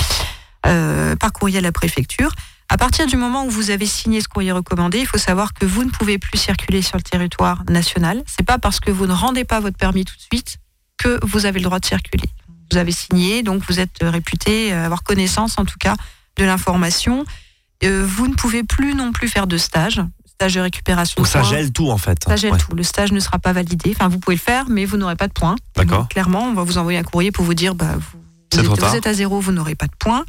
euh, 0.67 1.15
par 1.15 1.33
courrier 1.33 1.59
à 1.59 1.61
la 1.61 1.71
préfecture. 1.71 2.33
À 2.69 2.77
partir 2.77 3.07
du 3.07 3.17
moment 3.17 3.45
où 3.45 3.49
vous 3.49 3.71
avez 3.71 3.87
signé 3.87 4.21
ce 4.21 4.27
courrier 4.27 4.51
recommandé, 4.51 4.99
il 4.99 5.07
faut 5.07 5.17
savoir 5.17 5.55
que 5.55 5.65
vous 5.65 5.85
ne 5.85 5.91
pouvez 5.91 6.19
plus 6.19 6.37
circuler 6.37 6.83
sur 6.83 6.97
le 6.97 7.05
territoire 7.05 7.63
national. 7.69 8.25
C'est 8.27 8.45
pas 8.45 8.59
parce 8.59 8.81
que 8.81 8.91
vous 8.91 9.07
ne 9.07 9.15
rendez 9.15 9.45
pas 9.45 9.61
votre 9.61 9.77
permis 9.77 10.05
tout 10.05 10.17
de 10.17 10.37
suite 10.37 10.57
que 10.99 11.21
vous 11.25 11.47
avez 11.47 11.61
le 11.61 11.65
droit 11.65 11.79
de 11.79 11.87
circuler. 11.87 12.29
Vous 12.73 12.77
avez 12.77 12.91
signé, 12.91 13.45
donc 13.45 13.63
vous 13.69 13.79
êtes 13.79 13.99
réputé 14.03 14.73
avoir 14.73 15.05
connaissance, 15.05 15.59
en 15.59 15.65
tout 15.65 15.79
cas, 15.79 15.95
de 16.39 16.45
l'information. 16.45 17.25
Euh, 17.85 18.05
vous 18.07 18.29
ne 18.29 18.35
pouvez 18.35 18.63
plus 18.63 18.95
non 18.95 19.13
plus 19.13 19.29
faire 19.29 19.47
de 19.47 19.57
stage, 19.57 20.03
stage 20.27 20.55
de 20.55 20.61
récupération. 20.61 21.15
Donc 21.19 21.27
de 21.27 21.31
ça 21.33 21.41
points. 21.41 21.51
gèle 21.51 21.73
tout 21.73 21.91
en 21.91 21.99
fait. 21.99 22.19
Ça 22.27 22.37
gèle 22.37 22.53
Ouais. 22.53 22.59
tout. 22.59 22.75
Le 22.75 22.83
stage 22.83 23.13
ne 23.13 23.21
sera 23.21 23.39
pas 23.39 23.53
validé. 23.53 23.93
Enfin, 23.95 24.09
vous 24.09 24.19
pouvez 24.19 24.37
le 24.37 24.41
faire, 24.41 24.67
mais 24.69 24.85
vous 24.85 24.97
n'aurez 24.97 25.17
pas 25.17 25.29
de 25.29 25.33
points. 25.33 25.57
D'accord. 25.77 26.01
Donc, 26.01 26.11
Clairement, 26.11 26.45
on 26.45 26.55
va 26.55 26.63
vous 26.63 26.79
envoyer 26.79 26.99
un 26.99 27.03
courrier 27.05 27.31
pour 27.33 27.45
vous 27.45 27.55
dire 27.55 27.75
bah, 27.75 27.97
vous, 28.53 28.59
êtes, 28.61 28.75
tard. 28.75 28.91
vous 28.91 28.97
êtes 28.97 29.07
à 29.07 29.15
zéro, 29.15 29.41
vous 29.41 29.53
n'aurez 29.53 29.75
pas 29.75 29.87
de 29.87 29.97
points. 29.99 30.25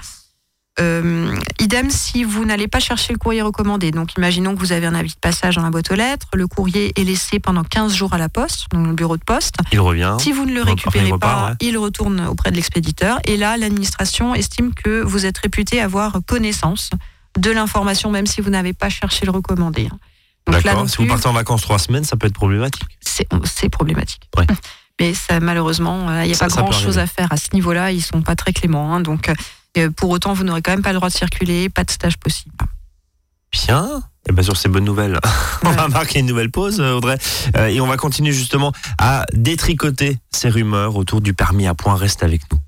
Euh, 0.79 1.35
idem 1.59 1.89
si 1.89 2.23
vous 2.23 2.45
n'allez 2.45 2.69
pas 2.69 2.79
chercher 2.79 3.11
le 3.11 3.19
courrier 3.19 3.41
recommandé. 3.41 3.91
Donc, 3.91 4.15
imaginons 4.15 4.55
que 4.55 4.59
vous 4.59 4.71
avez 4.71 4.85
un 4.85 4.95
avis 4.95 5.09
de 5.13 5.19
passage 5.19 5.55
dans 5.57 5.63
la 5.63 5.69
boîte 5.69 5.91
aux 5.91 5.95
lettres. 5.95 6.27
Le 6.33 6.47
courrier 6.47 6.93
est 6.95 7.03
laissé 7.03 7.39
pendant 7.39 7.63
15 7.63 7.93
jours 7.93 8.13
à 8.13 8.17
la 8.17 8.29
poste, 8.29 8.67
dans 8.71 8.79
le 8.79 8.93
bureau 8.93 9.17
de 9.17 9.23
poste. 9.23 9.55
Il 9.73 9.81
revient. 9.81 10.15
Si 10.19 10.31
vous 10.31 10.45
ne 10.45 10.53
le 10.53 10.63
récupérez 10.63 11.07
il 11.07 11.13
repart, 11.13 11.41
pas, 11.41 11.49
ouais. 11.49 11.55
il 11.59 11.77
retourne 11.77 12.21
auprès 12.21 12.51
de 12.51 12.55
l'expéditeur. 12.55 13.19
Et 13.25 13.35
là, 13.35 13.57
l'administration 13.57 14.33
estime 14.33 14.73
que 14.73 15.01
vous 15.01 15.25
êtes 15.25 15.39
réputé 15.39 15.81
avoir 15.81 16.19
connaissance 16.25 16.89
de 17.39 17.51
l'information, 17.51 18.11
même 18.11 18.25
si 18.27 18.41
vous 18.41 18.49
n'avez 18.49 18.73
pas 18.73 18.89
cherché 18.89 19.25
le 19.25 19.31
recommandé. 19.31 19.83
Donc 20.47 20.55
là 20.63 20.71
D'accord. 20.73 20.89
Si 20.89 20.97
vous 20.97 21.05
partez 21.07 21.27
en 21.27 21.33
vacances 21.33 21.61
trois 21.61 21.79
semaines, 21.79 22.03
ça 22.03 22.15
peut 22.17 22.27
être 22.27 22.33
problématique. 22.33 22.83
c'est 23.01 23.69
problématique. 23.69 24.27
Ouais. 24.37 24.47
Mais 24.99 25.13
ça, 25.13 25.39
malheureusement, 25.39 26.09
euh, 26.09 26.23
il 26.23 26.27
n'y 26.27 26.33
a 26.33 26.35
Ça- 26.35 26.45
pas 26.45 26.53
ça 26.55 26.61
grand 26.61 26.71
chose 26.71 26.97
à 26.99 27.07
faire 27.07 27.31
à 27.31 27.37
ce 27.37 27.47
niveau-là. 27.53 27.91
Ils 27.91 28.01
sont 28.01 28.21
pas 28.21 28.35
très 28.35 28.53
cléments. 28.53 28.93
hein. 28.93 28.99
donc, 29.01 29.31
euh, 29.77 29.89
pour 29.89 30.09
autant, 30.09 30.33
vous 30.33 30.43
n'aurez 30.43 30.61
quand 30.61 30.71
même 30.71 30.81
pas 30.83 30.91
le 30.91 30.97
droit 30.97 31.09
de 31.09 31.13
circuler, 31.13 31.69
pas 31.69 31.83
de 31.83 31.91
stage 31.91 32.17
possible. 32.17 32.53
Bien. 33.51 34.01
Et 34.29 34.33
bien 34.33 34.43
sur 34.43 34.55
ces 34.57 34.69
bonnes 34.69 34.83
nouvelles, 34.85 35.19
on 35.63 35.71
va 35.71 35.87
marquer 35.87 36.19
une 36.19 36.27
nouvelle 36.27 36.51
pause, 36.51 36.79
Audrey, 36.79 37.17
Euh, 37.57 37.67
et 37.67 37.81
on 37.81 37.87
va 37.87 37.97
continuer 37.97 38.31
justement 38.31 38.71
à 38.99 39.25
détricoter 39.33 40.19
ces 40.31 40.49
rumeurs 40.49 40.95
autour 40.95 41.21
du 41.21 41.33
permis 41.33 41.65
à 41.67 41.73
point. 41.73 41.95
Reste 41.95 42.21
avec 42.23 42.41
nous. 42.51 42.59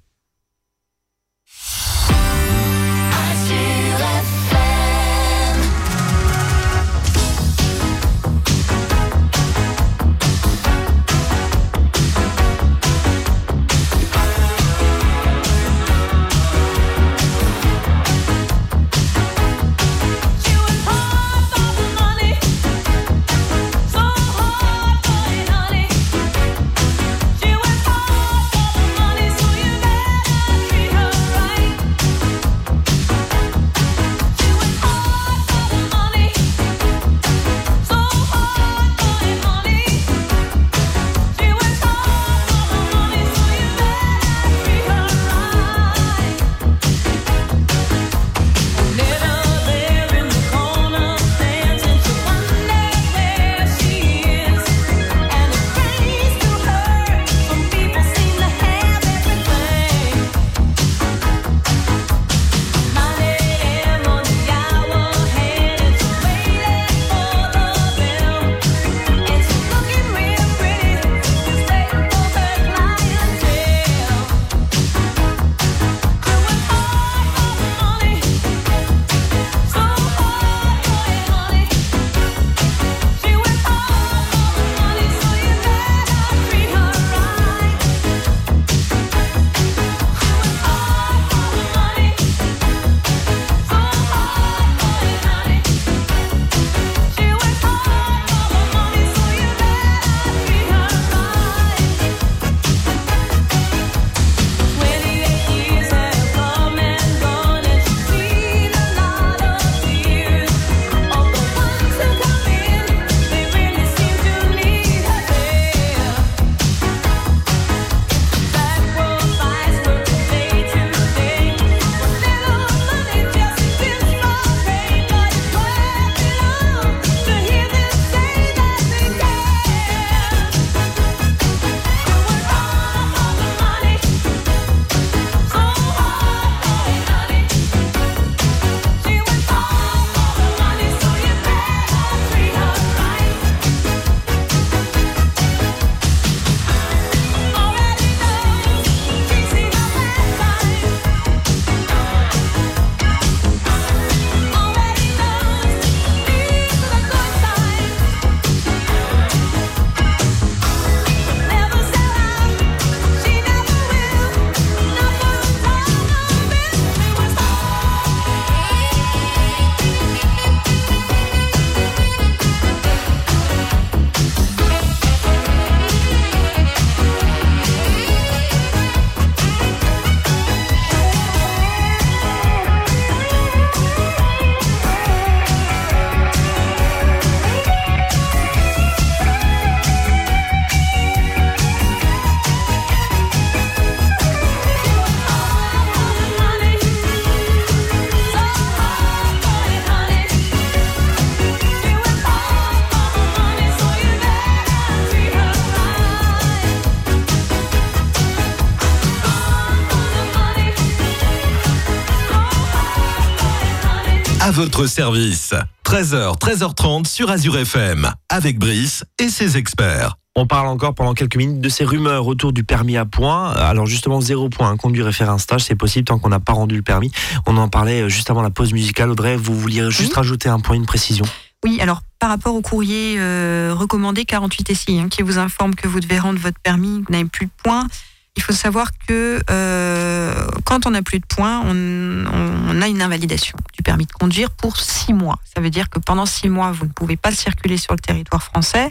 Votre 214.54 214.86
service. 214.86 215.56
13h, 215.84 216.38
13h30 216.38 217.08
sur 217.08 217.32
Azure 217.32 217.58
FM. 217.58 218.12
Avec 218.30 218.60
Brice 218.60 219.04
et 219.20 219.30
ses 219.30 219.58
experts. 219.58 220.16
On 220.36 220.46
parle 220.46 220.68
encore 220.68 220.94
pendant 220.94 221.16
quelques 221.16 221.38
minutes 221.38 221.60
de 221.60 221.70
ces 221.70 221.84
rumeurs 221.84 222.28
autour 222.28 222.54
du 222.54 222.64
permis 222.64 222.96
à 222.96 223.06
point. 223.06 223.50
Alors 223.50 223.88
justement, 223.88 224.22
zéro 224.22 224.50
point, 224.50 224.70
hein, 224.70 224.78
conduire 224.78 225.08
et 225.08 225.12
faire 225.12 225.32
un 225.32 225.40
stage, 225.40 225.64
c'est 225.64 225.76
possible 225.76 226.06
tant 226.06 226.20
qu'on 226.20 226.30
n'a 226.30 226.40
pas 226.40 226.54
rendu 226.54 226.76
le 226.76 226.84
permis. 226.84 227.12
On 227.48 227.58
en 227.58 227.68
parlait 227.68 228.02
euh, 228.02 228.10
juste 228.10 228.30
avant 228.30 228.44
la 228.44 228.52
pause 228.52 228.74
musicale. 228.74 229.10
Audrey, 229.10 229.38
vous 229.38 229.60
vouliez 229.60 229.90
juste 229.90 230.14
rajouter 230.14 230.50
un 230.50 230.60
point, 230.60 230.76
une 230.76 230.86
précision? 230.86 231.26
Oui, 231.64 231.80
alors 231.82 232.02
par 232.20 232.30
rapport 232.30 232.54
au 232.54 232.62
courrier 232.62 233.16
euh, 233.18 233.74
recommandé 233.76 234.24
48 234.24 234.76
SI, 234.76 235.00
hein, 235.00 235.08
qui 235.10 235.24
vous 235.24 235.40
informe 235.40 235.74
que 235.74 235.88
vous 235.88 236.00
devez 236.00 236.20
rendre 236.20 236.40
votre 236.40 236.60
permis, 236.60 237.02
que 237.02 237.08
vous 237.08 237.14
n'avez 237.14 237.26
plus 237.26 237.48
de 237.48 237.52
points, 237.64 237.88
il 238.36 238.42
faut 238.44 238.54
savoir 238.54 238.92
que 239.08 239.42
euh, 239.50 240.48
quand 240.66 240.86
on 240.86 240.92
n'a 240.92 241.02
plus 241.02 241.20
de 241.20 241.26
points, 241.26 241.62
on, 241.66 242.26
on- 242.26 242.82
a 242.82 242.88
une 242.88 243.02
invalidation 243.02 243.56
du 243.74 243.82
permis 243.84 244.06
de 244.06 244.12
conduire 244.12 244.50
pour 244.50 244.78
six 244.78 245.14
mois. 245.14 245.40
Ça 245.56 245.62
veut 245.62 245.70
dire 245.70 245.90
que 245.90 246.00
pendant 246.00 246.26
six 246.26 246.50
mois, 246.50 246.72
vous 246.72 246.86
ne 246.86 246.90
pouvez 246.92 247.16
pas 247.16 247.32
circuler 247.32 247.78
sur 247.78 247.94
le 247.94 248.00
territoire 248.00 248.44
français. 248.44 248.90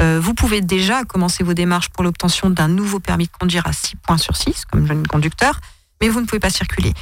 Euh, 0.00 0.18
vous 0.20 0.34
pouvez 0.34 0.60
déjà 0.60 1.04
commencer 1.04 1.44
vos 1.44 1.54
démarches 1.54 1.88
pour 1.90 2.02
l'obtention 2.04 2.50
d'un 2.50 2.68
nouveau 2.68 2.98
permis 3.00 3.26
de 3.26 3.30
conduire 3.30 3.66
à 3.66 3.72
6 3.72 3.96
points 3.96 4.18
sur 4.18 4.36
6, 4.36 4.64
comme 4.66 4.86
jeune 4.86 5.06
conducteur, 5.06 5.60
mais 6.02 6.08
vous 6.08 6.20
ne 6.20 6.26
pouvez 6.26 6.40
pas 6.40 6.50
circuler. 6.50 6.92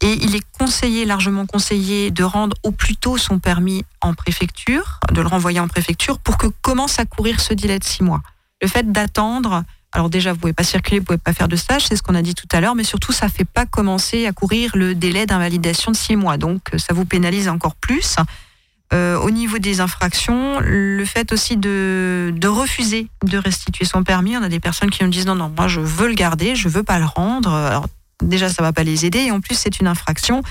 Et 0.00 0.12
il 0.24 0.34
est 0.34 0.44
conseillé, 0.58 1.04
largement 1.04 1.44
conseillé, 1.44 2.10
de 2.10 2.24
rendre 2.24 2.56
au 2.62 2.70
plus 2.72 2.96
tôt 2.96 3.18
son 3.18 3.38
permis 3.38 3.84
en 4.00 4.14
préfecture, 4.14 4.98
de 5.12 5.20
le 5.20 5.28
renvoyer 5.28 5.60
en 5.60 5.68
préfecture, 5.68 6.18
pour 6.18 6.38
que 6.38 6.46
commence 6.62 6.98
à 6.98 7.04
courir 7.04 7.38
ce 7.40 7.52
délai 7.52 7.78
de 7.78 7.84
six 7.84 8.02
mois. 8.02 8.22
Le 8.62 8.68
fait 8.68 8.90
d'attendre, 8.90 9.64
alors 9.92 10.10
déjà, 10.10 10.32
vous 10.32 10.38
pouvez 10.38 10.52
pas 10.52 10.64
circuler, 10.64 10.98
vous 10.98 11.06
pouvez 11.06 11.18
pas 11.18 11.32
faire 11.32 11.48
de 11.48 11.56
stage, 11.56 11.86
c'est 11.86 11.96
ce 11.96 12.02
qu'on 12.02 12.14
a 12.14 12.22
dit 12.22 12.34
tout 12.34 12.48
à 12.52 12.60
l'heure, 12.60 12.74
mais 12.74 12.84
surtout, 12.84 13.12
ça 13.12 13.28
fait 13.28 13.46
pas 13.46 13.64
commencer 13.64 14.26
à 14.26 14.32
courir 14.32 14.76
le 14.76 14.94
délai 14.94 15.24
d'invalidation 15.24 15.92
de 15.92 15.96
six 15.96 16.14
mois. 16.14 16.36
Donc, 16.36 16.60
ça 16.76 16.92
vous 16.92 17.06
pénalise 17.06 17.48
encore 17.48 17.74
plus. 17.74 18.16
Euh, 18.92 19.18
au 19.18 19.30
niveau 19.30 19.58
des 19.58 19.80
infractions, 19.80 20.60
le 20.60 21.04
fait 21.04 21.32
aussi 21.32 21.56
de, 21.56 22.32
de 22.34 22.48
refuser 22.48 23.08
de 23.24 23.36
restituer 23.36 23.84
son 23.84 24.02
permis, 24.02 24.36
on 24.36 24.42
a 24.42 24.48
des 24.48 24.60
personnes 24.60 24.90
qui 24.90 25.04
nous 25.04 25.10
disent 25.10 25.26
non, 25.26 25.34
non, 25.34 25.52
moi 25.54 25.68
je 25.68 25.80
veux 25.80 26.08
le 26.08 26.14
garder, 26.14 26.56
je 26.56 26.68
veux 26.70 26.82
pas 26.82 26.98
le 26.98 27.04
rendre. 27.04 27.52
Alors 27.52 27.86
déjà, 28.22 28.48
ça 28.48 28.62
va 28.62 28.72
pas 28.72 28.84
les 28.84 29.04
aider 29.04 29.18
et 29.18 29.30
en 29.30 29.40
plus 29.40 29.56
c'est 29.56 29.78
une 29.80 29.88
infraction. 29.88 30.42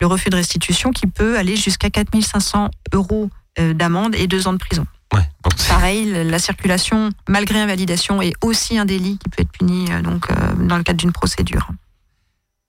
le 0.00 0.06
refus 0.08 0.28
de 0.28 0.36
restitution 0.36 0.90
qui 0.90 1.06
peut 1.06 1.38
aller 1.38 1.54
jusqu'à 1.54 1.88
4500 1.88 2.70
euros 2.94 3.30
euh, 3.60 3.74
d'amende 3.74 4.16
et 4.16 4.26
deux 4.26 4.48
ans 4.48 4.52
de 4.52 4.58
prison. 4.58 4.84
Ouais, 5.14 5.22
donc 5.42 5.52
c'est- 5.56 5.68
Pareil, 5.68 6.04
la 6.24 6.38
circulation 6.38 7.10
malgré 7.28 7.60
invalidation 7.60 8.20
est 8.20 8.34
aussi 8.42 8.76
un 8.78 8.84
délit 8.84 9.18
qui 9.18 9.28
peut 9.30 9.42
être 9.42 9.52
puni 9.52 9.86
euh, 9.90 10.02
donc, 10.02 10.30
euh, 10.30 10.34
dans 10.66 10.76
le 10.76 10.82
cadre 10.82 10.98
d'une 10.98 11.12
procédure. 11.12 11.68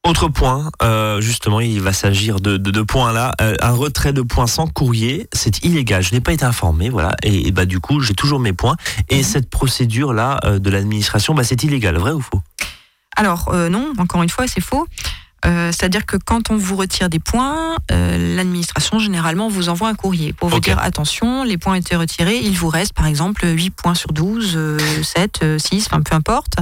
Autre 0.08 0.30
point, 0.30 0.72
euh, 0.82 1.20
justement, 1.20 1.60
il 1.60 1.82
va 1.82 1.92
s'agir 1.92 2.40
de, 2.40 2.56
de, 2.56 2.72
de 2.72 2.82
points 2.82 3.12
là. 3.12 3.36
Euh, 3.42 3.56
un 3.60 3.72
retrait 3.74 4.14
de 4.14 4.22
points 4.22 4.48
sans 4.48 4.66
courrier, 4.68 5.28
c'est 5.34 5.64
illégal. 5.66 6.02
Je 6.02 6.14
n'ai 6.14 6.22
pas 6.22 6.32
été 6.32 6.46
informé, 6.46 6.90
voilà. 6.90 7.16
Et, 7.22 7.48
et 7.48 7.52
bah 7.52 7.66
du 7.66 7.82
coup, 7.82 8.00
j'ai 8.00 8.14
toujours 8.14 8.40
mes 8.40 8.54
points. 8.54 8.78
Et 9.10 9.18
Mhm. 9.18 9.24
cette 9.24 9.50
procédure 9.50 10.14
là 10.14 10.40
euh, 10.46 10.58
de 10.60 10.70
l'administration, 10.70 11.34
bah 11.36 11.44
c'est 11.44 11.62
illégal, 11.64 11.98
vrai 11.98 12.12
ou 12.14 12.22
faux? 12.22 12.42
Alors 13.18 13.54
non, 13.70 13.92
encore 13.98 14.24
une 14.24 14.30
fois, 14.30 14.48
c'est 14.48 14.62
faux. 14.62 14.88
Euh, 15.46 15.72
C'est-à-dire 15.72 16.06
que 16.06 16.18
quand 16.18 16.52
on 16.52 16.58
vous 16.58 16.76
retire 16.76 17.10
des 17.10 17.20
points, 17.20 17.78
euh, 17.92 18.36
l'administration 18.36 19.00
généralement 19.00 19.48
vous 19.48 19.70
envoie 19.70 19.88
un 19.90 19.96
courrier 19.96 20.34
pour 20.34 20.50
vous 20.50 20.60
dire 20.60 20.80
attention, 20.80 21.44
les 21.44 21.58
points 21.58 21.74
ont 21.74 21.76
été 21.76 21.96
retirés, 21.96 22.40
il 22.44 22.58
vous 22.58 22.68
reste 22.70 22.94
par 22.94 23.06
exemple 23.06 23.46
8 23.48 23.70
points 23.72 23.96
sur 23.96 24.12
12, 24.12 24.54
euh, 24.56 24.78
7, 25.04 25.40
euh, 25.44 25.58
6, 25.60 25.88
enfin 25.88 26.02
peu 26.02 26.14
importe. 26.16 26.56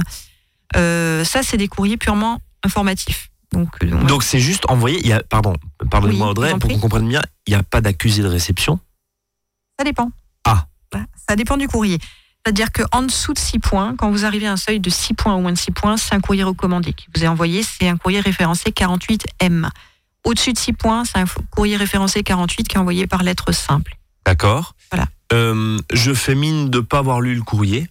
Euh, 0.76 1.24
ça, 1.24 1.42
c'est 1.42 1.56
des 1.56 1.68
courriers 1.68 1.96
purement 1.96 2.40
informatifs. 2.62 3.30
Donc, 3.52 3.68
euh, 3.82 3.90
on- 3.92 4.04
Donc 4.04 4.22
c'est 4.22 4.38
juste 4.40 4.64
envoyé. 4.68 5.00
Il 5.00 5.06
y 5.08 5.12
a, 5.12 5.22
pardon, 5.22 5.54
pardonnez-moi 5.90 6.26
Oui, 6.26 6.30
Audrey, 6.32 6.50
pour 6.58 6.68
qu'on 6.70 6.78
comprenne 6.78 7.08
bien, 7.08 7.22
il 7.46 7.50
n'y 7.54 7.56
a 7.58 7.62
pas 7.62 7.80
d'accusé 7.80 8.22
de 8.22 8.28
réception? 8.28 8.78
ça 9.78 9.84
dépend. 9.84 10.10
Ah. 10.44 10.66
Voilà, 10.92 11.06
Ça 11.28 11.36
dépend 11.36 11.56
du 11.56 11.68
courrier. 11.68 11.98
C'est-à-dire 12.44 12.68
qu'en 12.72 13.02
dessous 13.02 13.34
de 13.34 13.38
6 13.38 13.58
points, 13.58 13.94
quand 13.96 14.10
vous 14.10 14.24
arrivez 14.24 14.46
à 14.46 14.52
un 14.52 14.56
seuil 14.56 14.80
de 14.80 14.88
6 14.90 15.14
points 15.14 15.34
ou 15.34 15.40
moins 15.40 15.52
de 15.52 15.58
6 15.58 15.70
points, 15.72 15.96
c'est 15.96 16.14
un 16.14 16.20
courrier 16.20 16.44
recommandé 16.44 16.92
qui 16.94 17.06
vous 17.14 17.22
est 17.24 17.28
envoyé, 17.28 17.62
c'est 17.62 17.88
un 17.88 17.96
courrier 17.96 18.20
référencé 18.20 18.70
48M. 18.70 19.68
Au-dessus 20.24 20.52
de 20.52 20.58
6 20.58 20.72
points, 20.72 21.04
c'est 21.04 21.18
un 21.18 21.24
courrier 21.50 21.76
référencé 21.76 22.22
48 22.22 22.68
qui 22.68 22.76
est 22.76 22.78
envoyé 22.78 23.06
par 23.06 23.22
lettre 23.22 23.52
simple. 23.52 23.96
D'accord. 24.24 24.74
Voilà. 24.90 25.06
Euh, 25.32 25.78
je 25.92 26.12
fais 26.14 26.34
mine 26.34 26.70
de 26.70 26.80
pas 26.80 26.98
avoir 26.98 27.20
lu 27.20 27.34
le 27.34 27.42
courrier 27.42 27.88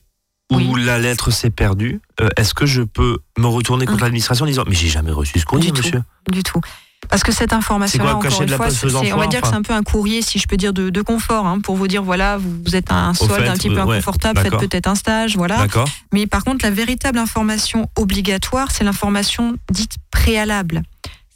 ou 0.52 0.56
Oui. 0.58 0.84
la 0.84 0.98
lettre 0.98 1.30
s'est 1.30 1.50
perdue. 1.52 2.00
Euh, 2.22 2.30
Est-ce 2.38 2.54
que 2.54 2.66
je 2.66 2.82
peux 2.82 3.20
me 3.38 3.48
retourner 3.48 3.86
contre 3.86 3.98
Hum. 4.00 4.04
l'administration 4.06 4.46
en 4.46 4.48
disant 4.48 4.64
mais 4.68 4.76
j'ai 4.76 4.88
jamais 4.88 5.12
reçu 5.12 5.40
ce 5.40 5.46
courrier, 5.46 5.72
Du 5.72 5.80
tout. 5.82 5.86
monsieur? 5.86 6.04
Du 6.32 6.42
tout. 6.44 6.62
Parce 7.10 7.24
que 7.24 7.32
cette 7.32 7.54
information-là, 7.54 8.16
encore 8.16 8.42
une 8.42 8.50
fois, 8.50 8.68
on 9.14 9.18
va 9.18 9.28
dire 9.28 9.42
que 9.42 9.48
c'est 9.48 9.54
un 9.54 9.62
peu 9.62 9.74
un 9.74 9.84
courrier, 9.84 10.22
si 10.22 10.40
je 10.40 10.48
peux 10.48 10.58
dire, 10.58 10.74
de, 10.74 10.90
de 10.90 11.02
confort, 11.02 11.46
hein, 11.46 11.60
pour 11.62 11.76
vous 11.76 11.88
dire, 11.88 12.04
voilà, 12.04 12.38
vous, 12.38 12.62
vous 12.66 12.76
êtes 12.76 12.92
un 12.92 13.14
solde 13.14 13.32
fait, 13.32 13.48
un 13.48 13.54
petit 13.54 13.70
peu 13.70 13.80
euh, 13.80 13.86
ouais, 13.86 13.98
inconfortable, 13.98 14.42
faites 14.42 14.58
peut-être 14.58 14.88
un 14.88 14.96
stage, 14.96 15.38
voilà. 15.38 15.68
Mais 16.12 16.28
par 16.28 16.44
contre, 16.44 16.66
la 16.66 16.72
véritable 16.72 17.18
information 17.18 17.90
obligatoire, 17.96 18.72
c'est 18.72 18.84
l'information 18.84 19.58
dite 19.72 19.94
préalable. 20.12 20.84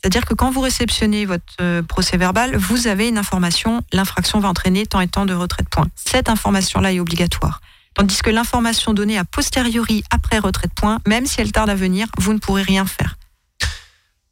C'est-à-dire 0.01 0.25
que 0.25 0.33
quand 0.33 0.49
vous 0.49 0.61
réceptionnez 0.61 1.25
votre 1.25 1.43
euh, 1.61 1.83
procès 1.83 2.17
verbal, 2.17 2.57
vous 2.57 2.87
avez 2.87 3.07
une 3.07 3.19
information, 3.19 3.81
l'infraction 3.93 4.39
va 4.39 4.49
entraîner 4.49 4.87
tant 4.87 4.99
et 4.99 5.07
tant 5.07 5.25
de 5.25 5.33
retrait 5.33 5.63
de 5.63 5.69
points. 5.69 5.87
Cette 5.95 6.27
information-là 6.27 6.91
est 6.91 6.99
obligatoire. 6.99 7.61
Tandis 7.93 8.21
que 8.21 8.31
l'information 8.31 8.93
donnée 8.93 9.17
a 9.17 9.25
posteriori, 9.25 10.03
après 10.09 10.39
retrait 10.39 10.67
de 10.67 10.73
points, 10.73 10.99
même 11.07 11.27
si 11.27 11.39
elle 11.39 11.51
tarde 11.51 11.69
à 11.69 11.75
venir, 11.75 12.07
vous 12.17 12.33
ne 12.33 12.39
pourrez 12.39 12.63
rien 12.63 12.85
faire. 12.85 13.17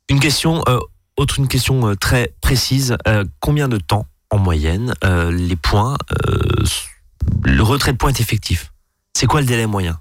Une 0.10 0.20
question, 0.20 0.64
euh, 0.68 0.80
autre 1.20 1.40
une 1.40 1.48
question 1.48 1.88
euh, 1.88 1.96
très 1.96 2.34
précise. 2.42 2.96
Euh, 3.08 3.26
combien 3.40 3.68
de 3.68 3.78
temps, 3.78 4.06
en 4.32 4.38
moyenne, 4.40 4.94
euh, 5.04 5.32
les 5.32 5.56
points, 5.56 5.98
le 7.44 7.62
retrait 7.64 7.92
de 7.92 7.98
points 7.98 8.10
est 8.12 8.22
effectif? 8.22 8.72
C'est 9.14 9.28
quoi 9.28 9.42
le 9.42 9.48
délai 9.48 9.66
moyen? 9.66 10.00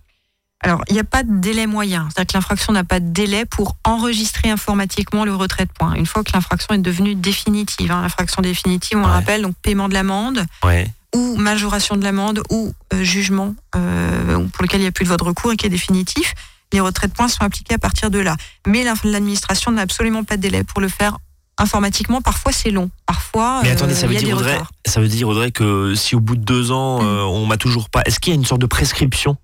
Alors, 0.60 0.82
il 0.88 0.94
n'y 0.94 1.00
a 1.00 1.04
pas 1.04 1.22
de 1.22 1.38
délai 1.38 1.66
moyen. 1.66 2.08
C'est-à-dire 2.10 2.32
que 2.32 2.36
l'infraction 2.38 2.72
n'a 2.72 2.82
pas 2.84 2.98
de 3.00 3.08
délai 3.10 3.44
pour 3.44 3.76
enregistrer 3.84 4.50
informatiquement 4.50 5.24
le 5.24 5.34
retrait 5.34 5.66
de 5.66 5.70
points. 5.72 5.94
Une 5.94 6.06
fois 6.06 6.24
que 6.24 6.32
l'infraction 6.34 6.74
est 6.74 6.78
devenue 6.78 7.14
définitive, 7.14 7.92
hein, 7.92 8.02
l'infraction 8.02 8.42
définitive, 8.42 8.98
on 8.98 9.02
Ouais. 9.04 9.10
rappelle, 9.10 9.42
donc 9.42 9.54
paiement 9.62 9.88
de 9.88 9.94
l'amende 9.94 10.44
Ouais. 10.64 10.90
ou 11.14 11.36
majoration 11.36 11.96
de 11.96 12.02
l'amende 12.02 12.42
ou 12.50 12.72
euh, 12.92 13.04
jugement 13.04 13.54
euh, 13.76 14.46
pour 14.52 14.62
lequel 14.64 14.80
il 14.80 14.82
n'y 14.84 14.88
a 14.88 14.92
plus 14.92 15.04
de 15.04 15.08
voie 15.08 15.16
de 15.16 15.24
recours 15.24 15.52
et 15.52 15.56
qui 15.56 15.66
est 15.66 15.70
définitif. 15.70 16.34
Les 16.72 16.80
retraits 16.80 17.10
de 17.10 17.16
points 17.16 17.28
sont 17.28 17.42
appliqués 17.42 17.74
à 17.74 17.78
partir 17.78 18.10
de 18.10 18.18
là. 18.18 18.36
Mais 18.66 18.84
l'administration 19.04 19.70
n'a 19.72 19.82
absolument 19.82 20.24
pas 20.24 20.36
de 20.36 20.42
délai 20.42 20.64
pour 20.64 20.80
le 20.80 20.88
faire 20.88 21.18
informatiquement. 21.58 22.20
Parfois, 22.20 22.52
c'est 22.52 22.70
long. 22.70 22.90
Parfois, 23.06 23.60
Mais 23.62 23.70
euh, 23.70 23.72
attendez, 23.72 23.94
ça 23.94 24.02
il 24.06 24.08
veut 24.08 24.14
y 24.14 24.18
a 24.18 24.20
dire 24.20 24.28
des 24.36 24.42
Audrey, 24.42 24.52
retards. 24.54 24.70
ça 24.86 25.00
veut 25.00 25.08
dire 25.08 25.28
Audrey 25.28 25.50
que 25.50 25.94
si 25.94 26.14
au 26.14 26.20
bout 26.20 26.36
de 26.36 26.44
deux 26.44 26.70
ans 26.70 27.02
Mm. 27.02 27.06
euh, 27.06 27.24
on 27.24 27.46
m'a 27.46 27.56
toujours 27.56 27.90
pas, 27.90 28.02
est-ce 28.04 28.20
qu'il 28.20 28.32
y 28.32 28.36
a 28.36 28.38
une 28.38 28.44
sorte 28.44 28.60
de 28.60 28.66
prescription 28.66 29.36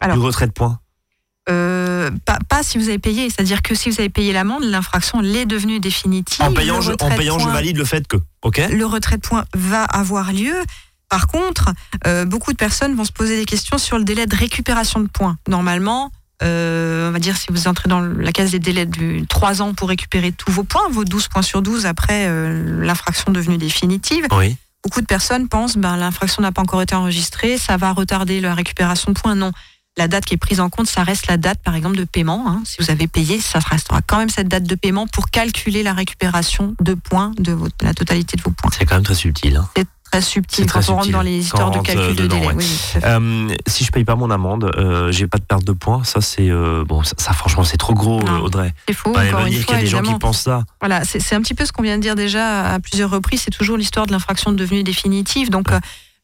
Alors, 0.00 0.16
du 0.16 0.22
retrait 0.22 0.46
de 0.46 0.52
points? 0.52 0.78
Euh, 1.48 2.10
pas, 2.24 2.38
pas 2.48 2.62
si 2.62 2.78
vous 2.78 2.88
avez 2.88 3.00
payé. 3.00 3.28
C'est-à-dire 3.28 3.62
que 3.62 3.74
si 3.74 3.90
vous 3.90 3.98
avez 3.98 4.08
payé 4.08 4.32
l'amende, 4.32 4.62
l'infraction 4.62 5.20
l'est 5.20 5.44
devenue 5.46 5.80
définitive. 5.80 6.40
En 6.40 6.52
payant, 6.52 6.80
je, 6.80 6.92
en 6.92 7.38
je 7.38 7.48
valide 7.48 7.76
le 7.76 7.84
fait 7.84 8.06
que. 8.06 8.16
Ok? 8.42 8.60
le 8.70 8.86
retrait 8.86 9.16
de 9.16 9.22
points 9.22 9.44
va 9.54 9.84
avoir 9.84 10.32
lieu. 10.32 10.54
Par 11.08 11.26
contre, 11.26 11.70
euh, 12.06 12.24
beaucoup 12.24 12.52
de 12.52 12.56
personnes 12.56 12.94
vont 12.94 13.04
se 13.04 13.12
poser 13.12 13.36
des 13.36 13.44
questions 13.44 13.76
sur 13.76 13.98
le 13.98 14.04
délai 14.04 14.26
de 14.26 14.34
récupération 14.36 15.00
de 15.00 15.08
points. 15.08 15.36
Normalement, 15.48 16.10
euh, 16.42 17.08
on 17.08 17.12
va 17.12 17.18
dire 17.18 17.36
si 17.36 17.46
vous 17.50 17.68
entrez 17.68 17.88
dans 17.88 18.00
la 18.00 18.32
case 18.32 18.50
des 18.50 18.58
délais 18.58 18.86
de 18.86 19.24
3 19.26 19.62
ans 19.62 19.74
pour 19.74 19.88
récupérer 19.88 20.32
tous 20.32 20.50
vos 20.50 20.64
points, 20.64 20.88
vos 20.90 21.04
12 21.04 21.28
points 21.28 21.42
sur 21.42 21.62
12 21.62 21.86
après 21.86 22.26
euh, 22.28 22.82
l'infraction 22.84 23.32
devenue 23.32 23.58
définitive, 23.58 24.26
Oui. 24.36 24.56
beaucoup 24.84 25.00
de 25.00 25.06
personnes 25.06 25.48
pensent 25.48 25.76
ben 25.76 25.96
l'infraction 25.96 26.42
n'a 26.42 26.52
pas 26.52 26.62
encore 26.62 26.82
été 26.82 26.94
enregistrée, 26.94 27.58
ça 27.58 27.76
va 27.76 27.92
retarder 27.92 28.40
la 28.40 28.54
récupération 28.54 29.12
de 29.12 29.18
points. 29.18 29.34
Non. 29.34 29.52
La 29.98 30.08
date 30.08 30.24
qui 30.24 30.32
est 30.32 30.38
prise 30.38 30.58
en 30.60 30.70
compte, 30.70 30.86
ça 30.86 31.02
reste 31.04 31.26
la 31.26 31.36
date, 31.36 31.58
par 31.62 31.74
exemple, 31.74 31.96
de 31.98 32.04
paiement. 32.04 32.44
hein. 32.48 32.62
Si 32.64 32.76
vous 32.80 32.90
avez 32.90 33.08
payé, 33.08 33.42
ça 33.42 33.58
restera 33.58 34.00
quand 34.00 34.16
même 34.16 34.30
cette 34.30 34.48
date 34.48 34.64
de 34.64 34.74
paiement 34.74 35.06
pour 35.06 35.28
calculer 35.28 35.82
la 35.82 35.92
récupération 35.92 36.74
de 36.80 36.94
points, 36.94 37.32
de 37.36 37.52
votre- 37.52 37.76
la 37.84 37.92
totalité 37.92 38.38
de 38.38 38.42
vos 38.42 38.52
points. 38.52 38.70
C'est 38.72 38.86
quand 38.86 38.94
même 38.94 39.04
très 39.04 39.14
subtil. 39.14 39.54
hein. 39.58 39.68
Très 40.12 40.20
subtil 40.20 40.66
quand 40.70 40.86
on 40.90 40.96
rentre 40.96 41.10
dans 41.10 41.22
les 41.22 41.38
histoires 41.38 41.70
de 41.70 41.78
calcul 41.80 42.14
de 42.14 42.22
dedans, 42.24 42.36
délai. 42.36 42.46
ouais. 42.48 42.54
Oui. 42.58 43.00
Euh, 43.02 43.48
si 43.66 43.82
je 43.84 43.90
paye 43.90 44.04
pas 44.04 44.14
mon 44.14 44.30
amende, 44.30 44.70
euh, 44.76 45.10
j'ai 45.10 45.26
pas 45.26 45.38
de 45.38 45.42
perte 45.44 45.64
de 45.64 45.72
points. 45.72 46.04
Ça, 46.04 46.20
c'est 46.20 46.50
euh, 46.50 46.84
bon. 46.84 47.02
Ça, 47.02 47.14
ça, 47.16 47.32
franchement, 47.32 47.64
c'est 47.64 47.78
trop 47.78 47.94
gros, 47.94 48.22
Non. 48.22 48.40
Audrey. 48.42 48.74
c'est 48.86 48.94
faux, 48.94 49.10
Ouais, 49.16 49.28
encore 49.32 49.46
une 49.46 49.54
fois, 49.62 49.74
y 49.76 49.78
a 49.78 49.80
des 49.80 49.86
gens 49.86 49.96
qui 49.98 50.02
évidemment. 50.02 50.18
pensent 50.18 50.42
ça. 50.42 50.64
Voilà, 50.80 51.02
c'est 51.04 51.34
un 51.34 51.40
petit 51.40 51.54
peu 51.54 51.64
ce 51.64 51.72
qu'on 51.72 51.82
vient 51.82 51.96
de 51.96 52.02
dire 52.02 52.14
déjà 52.14 52.74
à 52.74 52.78
plusieurs 52.78 53.08
reprises. 53.10 53.40
C'est 53.44 53.50
toujours 53.50 53.78
l'histoire 53.78 54.06
de 54.06 54.12
l'infraction 54.12 54.52
devenue 54.52 54.82
définitive. 54.82 55.48
Donc, 55.48 55.68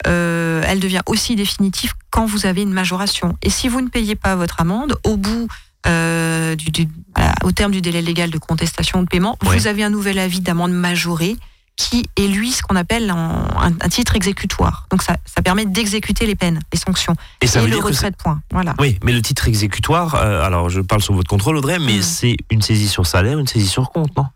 euh, 0.06 0.62
elle 0.66 0.80
devient 0.80 1.00
aussi 1.06 1.34
définitive 1.34 1.94
quand 2.10 2.26
vous 2.26 2.44
avez 2.46 2.62
une 2.62 2.72
majoration. 2.72 3.36
Et 3.42 3.50
si 3.50 3.68
vous 3.68 3.80
ne 3.80 3.88
payez 3.88 4.14
pas 4.16 4.36
votre 4.36 4.60
amende, 4.60 4.96
au 5.04 5.16
bout 5.16 5.48
euh, 5.86 6.54
du, 6.56 6.70
du- 6.70 6.88
voilà, 7.16 7.34
au 7.44 7.52
terme 7.52 7.72
du 7.72 7.80
délai 7.80 8.02
légal 8.02 8.30
de 8.30 8.38
contestation 8.38 9.00
de 9.02 9.06
paiement, 9.08 9.38
Ouais. 9.46 9.56
vous 9.56 9.66
avez 9.66 9.82
un 9.82 9.90
nouvel 9.90 10.18
avis 10.18 10.40
d'amende 10.40 10.72
majorée 10.72 11.36
qui 11.78 12.04
est 12.16 12.26
lui 12.26 12.50
ce 12.50 12.60
qu'on 12.60 12.74
appelle 12.76 13.08
un, 13.08 13.46
un 13.80 13.88
titre 13.88 14.16
exécutoire. 14.16 14.86
Donc 14.90 15.00
ça, 15.02 15.16
ça 15.32 15.40
permet 15.42 15.64
d'exécuter 15.64 16.26
les 16.26 16.34
peines, 16.34 16.58
les 16.72 16.78
sanctions 16.78 17.14
Et 17.40 17.46
ça 17.46 17.60
et 17.60 17.62
veut 17.62 17.68
le 17.68 17.74
dire 17.76 17.84
retrait 17.84 18.10
de 18.10 18.16
points. 18.16 18.40
Voilà. 18.50 18.74
Oui, 18.80 18.98
mais 19.04 19.12
le 19.12 19.22
titre 19.22 19.46
exécutoire, 19.48 20.16
euh, 20.16 20.42
alors 20.44 20.68
je 20.70 20.80
parle 20.80 21.00
sous 21.02 21.14
votre 21.14 21.30
contrôle, 21.30 21.56
Audrey, 21.56 21.78
mais 21.78 21.98
Mm. 21.98 22.02
c'est 22.02 22.36
une 22.50 22.62
saisie 22.62 22.88
sur 22.88 23.06
salaire, 23.06 23.38
une 23.38 23.46
saisie 23.46 23.68
sur 23.68 23.90
compte, 23.92 24.14
non? 24.16 24.26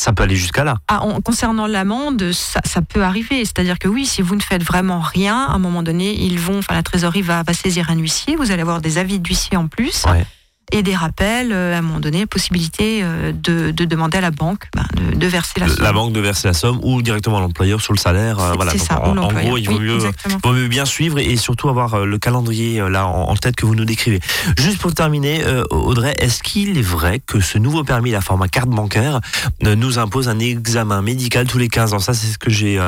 Ça 0.00 0.12
peut 0.12 0.22
aller 0.22 0.36
jusqu'à 0.36 0.64
là. 0.64 0.76
Ah, 0.88 1.02
en- 1.02 1.20
concernant 1.20 1.66
l'amende, 1.66 2.32
ça, 2.32 2.60
ça 2.64 2.82
peut 2.82 3.02
arriver. 3.04 3.44
C'est-à-dire 3.44 3.78
que 3.78 3.88
oui, 3.88 4.06
si 4.06 4.22
vous 4.22 4.34
ne 4.36 4.40
faites 4.40 4.62
vraiment 4.64 5.00
rien, 5.00 5.36
à 5.46 5.52
un 5.52 5.58
moment 5.58 5.82
donné, 5.82 6.14
ils 6.24 6.38
vont, 6.40 6.58
enfin 6.58 6.74
la 6.74 6.82
trésorerie 6.82 7.22
va, 7.22 7.42
va 7.42 7.52
saisir 7.52 7.90
un 7.90 7.96
huissier. 7.96 8.34
Vous 8.36 8.50
allez 8.52 8.62
avoir 8.62 8.80
des 8.80 8.98
avis 8.98 9.18
d'huissier 9.20 9.56
en 9.56 9.66
plus 9.68 10.04
Ouais. 10.06 10.24
Et 10.72 10.82
des 10.82 10.94
rappels. 10.96 11.52
euh, 11.52 11.74
À 11.74 11.78
un 11.78 11.82
moment 11.82 12.00
donné, 12.00 12.26
possibilité 12.26 13.00
euh, 13.02 13.32
de, 13.32 13.70
de 13.70 13.84
demander 13.84 14.18
à 14.18 14.20
la 14.20 14.30
banque 14.30 14.68
ben, 14.74 14.84
de, 14.96 15.16
de 15.16 15.26
verser 15.26 15.60
la 15.60 15.68
somme. 15.68 15.82
La 15.82 15.92
banque 15.92 16.12
de 16.12 16.20
verser 16.20 16.48
la 16.48 16.54
somme 16.54 16.80
ou 16.82 17.00
directement 17.02 17.38
à 17.38 17.40
l'employeur 17.40 17.80
sur 17.80 17.92
le 17.92 17.98
salaire. 17.98 18.38
euh, 18.40 18.52
voilà. 18.54 18.76
ça. 18.76 19.00
en, 19.02 19.16
en 19.16 19.28
gros, 19.32 19.56
il 19.58 19.68
vaut 19.68 19.76
Oui, 19.76 19.80
mieux, 19.80 19.98
vaut 20.42 20.52
mieux 20.52 20.68
bien 20.68 20.84
suivre 20.84 21.18
et 21.18 21.36
surtout 21.36 21.68
avoir 21.68 22.04
le 22.04 22.18
calendrier 22.18 22.82
là 22.88 23.06
en, 23.06 23.28
en 23.30 23.36
tête 23.36 23.56
que 23.56 23.66
vous 23.66 23.74
nous 23.74 23.84
décrivez. 23.84 24.20
Juste 24.58 24.78
pour 24.78 24.92
terminer, 24.94 25.44
euh, 25.44 25.62
Audrey, 25.70 26.14
est-ce 26.18 26.42
qu'il 26.42 26.76
est 26.78 26.82
vrai 26.82 27.20
que 27.20 27.40
ce 27.40 27.58
nouveau 27.58 27.84
permis, 27.84 28.10
la 28.10 28.20
format 28.20 28.48
carte 28.48 28.68
bancaire, 28.68 29.20
nous 29.62 29.98
impose 29.98 30.28
un 30.28 30.38
examen 30.38 31.02
médical 31.02 31.46
tous 31.46 31.58
les 31.58 31.68
15 31.68 31.94
ans? 31.94 31.98
Ça, 31.98 32.14
c'est 32.14 32.26
ce 32.26 32.38
que 32.38 32.50
j'ai 32.50 32.80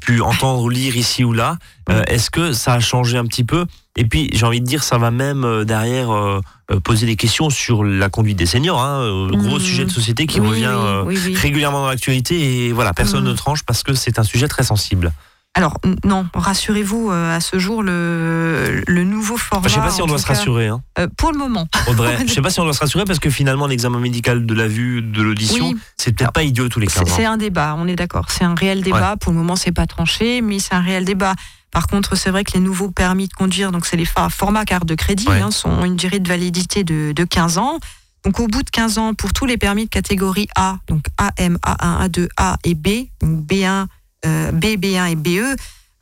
pu 0.00 0.20
entendre 0.20 0.62
ou 0.62 0.68
lire 0.68 0.96
ici 0.96 1.24
ou 1.24 1.32
là. 1.32 1.56
Euh, 1.88 2.02
est-ce 2.06 2.30
que 2.30 2.52
ça 2.52 2.74
a 2.74 2.80
changé 2.80 3.16
un 3.16 3.24
petit 3.24 3.44
peu 3.44 3.66
Et 3.96 4.04
puis, 4.04 4.30
j'ai 4.32 4.46
envie 4.46 4.60
de 4.60 4.66
dire, 4.66 4.84
ça 4.84 4.98
va 4.98 5.10
même 5.10 5.44
euh, 5.44 5.64
derrière 5.64 6.10
euh, 6.10 6.40
euh, 6.70 6.78
poser 6.80 7.06
des 7.06 7.16
questions 7.16 7.50
sur 7.50 7.82
la 7.84 8.08
conduite 8.08 8.38
des 8.38 8.46
seniors, 8.46 8.80
hein, 8.80 9.28
gros 9.32 9.54
Mhm. 9.56 9.60
sujet 9.60 9.84
de 9.84 9.90
société 9.90 10.26
qui 10.26 10.40
Oui, 10.40 10.48
revient 10.48 10.66
oui, 10.66 10.84
euh, 10.86 11.02
oui, 11.06 11.18
oui. 11.26 11.34
régulièrement 11.34 11.80
dans 11.82 11.88
l'actualité 11.88 12.66
et 12.68 12.72
voilà, 12.72 12.92
personne 12.94 13.24
Mhm. 13.24 13.30
ne 13.30 13.34
tranche 13.34 13.62
parce 13.64 13.82
que 13.82 13.92
c'est 13.94 14.18
un 14.18 14.22
sujet 14.24 14.46
très 14.48 14.62
sensible. 14.62 15.12
Alors 15.56 15.78
non, 16.04 16.26
rassurez-vous, 16.32 17.10
euh, 17.10 17.36
à 17.36 17.40
ce 17.40 17.58
jour, 17.58 17.82
le, 17.82 18.84
le 18.86 19.02
nouveau 19.02 19.36
format. 19.36 19.66
Enfin, 19.66 19.68
je 19.68 19.74
sais 19.74 19.80
pas 19.80 19.90
si 19.90 20.00
on 20.00 20.06
doit 20.06 20.18
se 20.18 20.24
cas, 20.26 20.34
rassurer, 20.34 20.68
hein, 20.68 20.80
euh, 21.00 21.08
pour 21.16 21.32
le 21.32 21.38
moment. 21.38 21.66
Audrey. 21.88 22.16
je 22.28 22.32
sais 22.32 22.40
pas 22.40 22.50
si 22.50 22.60
on 22.60 22.64
doit 22.64 22.72
se 22.72 22.78
rassurer 22.78 23.04
parce 23.04 23.18
que 23.18 23.30
finalement, 23.30 23.66
l'examen 23.66 23.98
médical 23.98 24.46
de 24.46 24.54
la 24.54 24.68
vue, 24.68 25.02
de 25.02 25.20
l'audition, 25.20 25.70
Oui. 25.70 25.76
c'est 25.96 26.12
peut-être 26.14 26.30
pas 26.32 26.44
idiot 26.44 26.68
tous 26.68 26.78
les 26.78 26.86
15 26.86 26.98
C'est 27.04 27.12
ans. 27.12 27.16
c'est 27.16 27.24
un 27.24 27.36
débat, 27.36 27.74
on 27.76 27.88
est 27.88 27.96
d'accord. 27.96 28.26
C'est 28.30 28.44
un 28.44 28.54
réel 28.54 28.82
débat. 28.82 29.16
Pour 29.16 29.32
le 29.32 29.38
moment, 29.38 29.56
c'est 29.56 29.72
pas 29.72 29.86
tranché, 29.86 30.40
mais 30.40 30.60
c'est 30.60 30.74
un 30.74 30.82
réel 30.82 31.04
débat. 31.04 31.34
Par 31.70 31.86
contre, 31.86 32.16
c'est 32.16 32.30
vrai 32.30 32.44
que 32.44 32.52
les 32.54 32.60
nouveaux 32.60 32.90
permis 32.90 33.28
de 33.28 33.32
conduire, 33.32 33.70
donc 33.72 33.86
c'est 33.86 33.96
les 33.96 34.04
formats 34.04 34.64
carte 34.64 34.86
de 34.86 34.94
crédit, 34.94 35.28
Ouais. 35.28 35.40
hein, 35.40 35.50
sont 35.50 35.84
une 35.84 35.96
durée 35.96 36.18
de 36.18 36.28
validité 36.28 36.82
de, 36.84 37.12
de 37.12 37.24
15 37.24 37.58
ans. 37.58 37.78
Donc 38.24 38.38
au 38.40 38.48
bout 38.48 38.62
de 38.62 38.70
15 38.70 38.98
ans, 38.98 39.14
pour 39.14 39.32
tous 39.32 39.46
les 39.46 39.56
permis 39.56 39.84
de 39.84 39.90
catégorie 39.90 40.48
A, 40.56 40.78
donc 40.88 41.04
AM, 41.16 41.56
A1, 41.64 42.08
A2, 42.08 42.28
A 42.36 42.56
et 42.64 42.74
B, 42.74 43.06
donc 43.22 43.46
B1, 43.46 43.86
euh, 44.26 44.52
B, 44.52 44.64
B1 44.76 45.12
et 45.12 45.16
BE, 45.16 45.56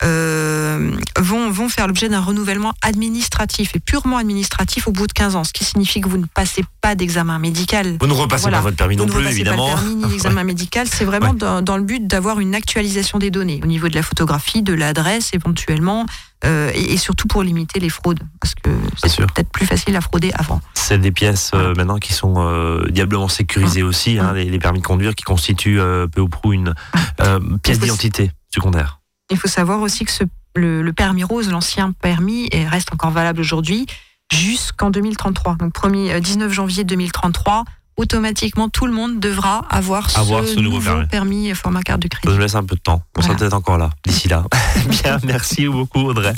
euh, 0.04 0.92
vont, 1.18 1.50
vont 1.50 1.68
faire 1.68 1.86
l'objet 1.86 2.08
d'un 2.08 2.20
renouvellement 2.20 2.72
administratif 2.82 3.74
et 3.74 3.80
purement 3.80 4.16
administratif 4.16 4.86
au 4.88 4.92
bout 4.92 5.06
de 5.06 5.12
15 5.12 5.36
ans, 5.36 5.44
ce 5.44 5.52
qui 5.52 5.64
signifie 5.64 6.00
que 6.00 6.08
vous 6.08 6.18
ne 6.18 6.26
passez 6.26 6.64
pas 6.80 6.94
d'examen 6.94 7.38
médical. 7.38 7.96
Vous 8.00 8.06
ne 8.06 8.12
repassez 8.12 8.42
Voilà. 8.42 8.58
pas 8.58 8.62
votre 8.64 8.76
permis 8.76 8.96
Vous 8.96 9.06
non 9.06 9.12
plus, 9.12 9.26
évidemment. 9.26 9.66
Pas 9.68 9.74
le 9.82 9.86
permis, 9.88 9.94
ni 9.96 10.04
l'examen 10.12 10.44
médical, 10.44 10.86
c'est 10.88 11.04
vraiment 11.04 11.30
Ouais. 11.30 11.36
dans, 11.36 11.62
dans 11.62 11.76
le 11.76 11.82
but 11.82 12.06
d'avoir 12.06 12.38
une 12.40 12.54
actualisation 12.54 13.18
des 13.18 13.30
données 13.30 13.60
au 13.62 13.66
niveau 13.66 13.88
de 13.88 13.94
la 13.94 14.02
photographie, 14.02 14.62
de 14.62 14.72
l'adresse 14.72 15.30
éventuellement, 15.34 16.06
euh, 16.44 16.70
et, 16.74 16.92
et 16.92 16.96
surtout 16.96 17.26
pour 17.26 17.42
limiter 17.42 17.80
les 17.80 17.88
fraudes, 17.88 18.20
parce 18.40 18.54
que 18.54 18.70
c'est 19.04 19.16
peut-être 19.26 19.50
plus 19.50 19.66
facile 19.66 19.96
à 19.96 20.00
frauder 20.00 20.30
avant. 20.34 20.60
C'est 20.74 20.98
des 20.98 21.10
pièces 21.10 21.50
euh, 21.54 21.74
maintenant 21.76 21.98
qui 21.98 22.12
sont 22.12 22.34
euh, 22.38 22.86
diablement 22.90 23.26
sécurisées 23.28 23.82
aussi, 23.82 24.18
hein, 24.20 24.32
les, 24.32 24.44
les 24.44 24.58
permis 24.60 24.80
de 24.80 24.86
conduire 24.86 25.14
qui 25.16 25.24
constituent 25.24 25.80
euh, 25.80 26.06
peu 26.06 26.20
ou 26.20 26.28
prou 26.28 26.52
une 26.52 26.74
euh, 27.20 27.40
pièce 27.64 27.80
d'identité 27.80 28.30
secondaire. 28.54 28.97
Il 29.30 29.36
faut 29.36 29.48
savoir 29.48 29.80
aussi 29.80 30.04
que 30.04 30.12
ce, 30.12 30.24
le, 30.56 30.82
le 30.82 30.92
permis 30.92 31.24
rose, 31.24 31.50
l'ancien 31.50 31.92
permis, 31.92 32.48
reste 32.52 32.92
encore 32.92 33.10
valable 33.10 33.40
aujourd'hui 33.40 33.86
jusqu'en 34.32 34.90
2033. 34.90 35.56
Donc 35.56 35.72
premier, 35.72 36.12
euh, 36.14 36.20
19 36.20 36.52
janvier 36.52 36.84
2033, 36.84 37.64
automatiquement 37.96 38.68
tout 38.68 38.86
le 38.86 38.92
monde 38.92 39.18
devra 39.20 39.64
avoir, 39.70 40.08
Avoir 40.16 40.44
ce, 40.44 40.54
ce 40.54 40.60
nouveau 40.60 40.76
nouveau 40.76 40.90
permis. 40.90 41.06
permis 41.08 41.54
format 41.54 41.82
carte 41.82 42.00
de 42.00 42.08
Ça 42.12 42.18
crédit. 42.20 42.34
nous 42.34 42.40
laisse 42.40 42.54
un 42.54 42.62
peu 42.64 42.76
de 42.76 42.80
temps. 42.80 43.02
On 43.16 43.22
sera 43.22 43.32
Voilà. 43.34 43.38
peut-être 43.38 43.54
encore 43.54 43.76
là, 43.78 43.90
d'ici 44.06 44.28
là. 44.28 44.44
Bien, 45.02 45.18
merci 45.24 45.66
beaucoup 45.66 46.00
Audrey. 46.00 46.32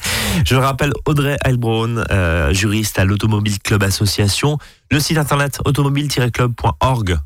Je 0.46 0.54
le 0.54 0.60
rappelle, 0.60 0.92
Audrey 1.06 1.36
Heilbronn, 1.44 2.04
euh, 2.10 2.52
juriste 2.54 2.98
à 2.98 3.04
l'Automobile 3.04 3.58
Club 3.60 3.82
Association. 3.82 4.58
Le 4.90 4.98
site 5.00 5.18
internet 5.18 5.60
automobile-club.org. 5.64 7.18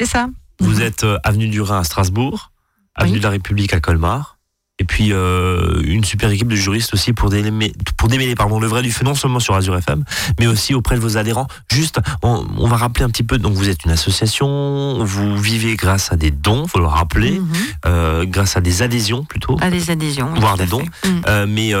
C'est 0.00 0.06
ça. 0.06 0.26
Vous 0.60 0.80
êtes 0.82 1.04
euh, 1.04 1.18
avenue 1.24 1.48
du 1.48 1.60
Rhin 1.60 1.78
à 1.80 1.84
Strasbourg, 1.84 2.50
avenue 2.94 3.14
Oui. 3.14 3.18
de 3.18 3.24
la 3.24 3.30
République 3.30 3.72
à 3.74 3.80
Colmar. 3.80 4.31
Et 4.82 4.84
puis 4.84 5.12
euh, 5.12 5.80
une 5.84 6.02
super 6.02 6.28
équipe 6.32 6.48
de 6.48 6.56
juristes 6.56 6.92
aussi 6.92 7.12
pour 7.12 7.30
démêler, 7.30 7.72
pour 7.96 8.08
démêler 8.08 8.34
pardon, 8.34 8.58
le 8.58 8.66
vrai 8.66 8.82
du 8.82 8.90
feu, 8.90 9.04
non 9.04 9.14
seulement 9.14 9.38
sur 9.38 9.54
Azure 9.54 9.76
FM, 9.78 10.02
mais 10.40 10.48
aussi 10.48 10.74
auprès 10.74 10.96
de 10.96 11.00
vos 11.00 11.16
adhérents. 11.18 11.46
Juste, 11.70 12.00
on, 12.24 12.44
on 12.58 12.66
va 12.66 12.76
rappeler 12.76 13.04
un 13.04 13.08
petit 13.08 13.22
peu, 13.22 13.38
donc 13.38 13.52
vous 13.54 13.68
êtes 13.68 13.84
une 13.84 13.92
association, 13.92 15.04
vous 15.04 15.36
vivez 15.36 15.76
grâce 15.76 16.10
à 16.10 16.16
des 16.16 16.32
dons, 16.32 16.66
faut 16.66 16.80
le 16.80 16.86
rappeler, 16.86 17.38
Mhm. 17.38 17.48
euh, 17.86 18.24
grâce 18.26 18.56
à 18.56 18.60
des 18.60 18.82
adhésions 18.82 19.22
plutôt. 19.22 19.56
À 19.60 19.70
des 19.70 19.90
adhésions. 19.90 20.30
Voire 20.34 20.56
des 20.56 20.66
dons. 20.66 20.82
Mhm. 21.04 21.22
Euh, 21.28 21.46
mais 21.48 21.72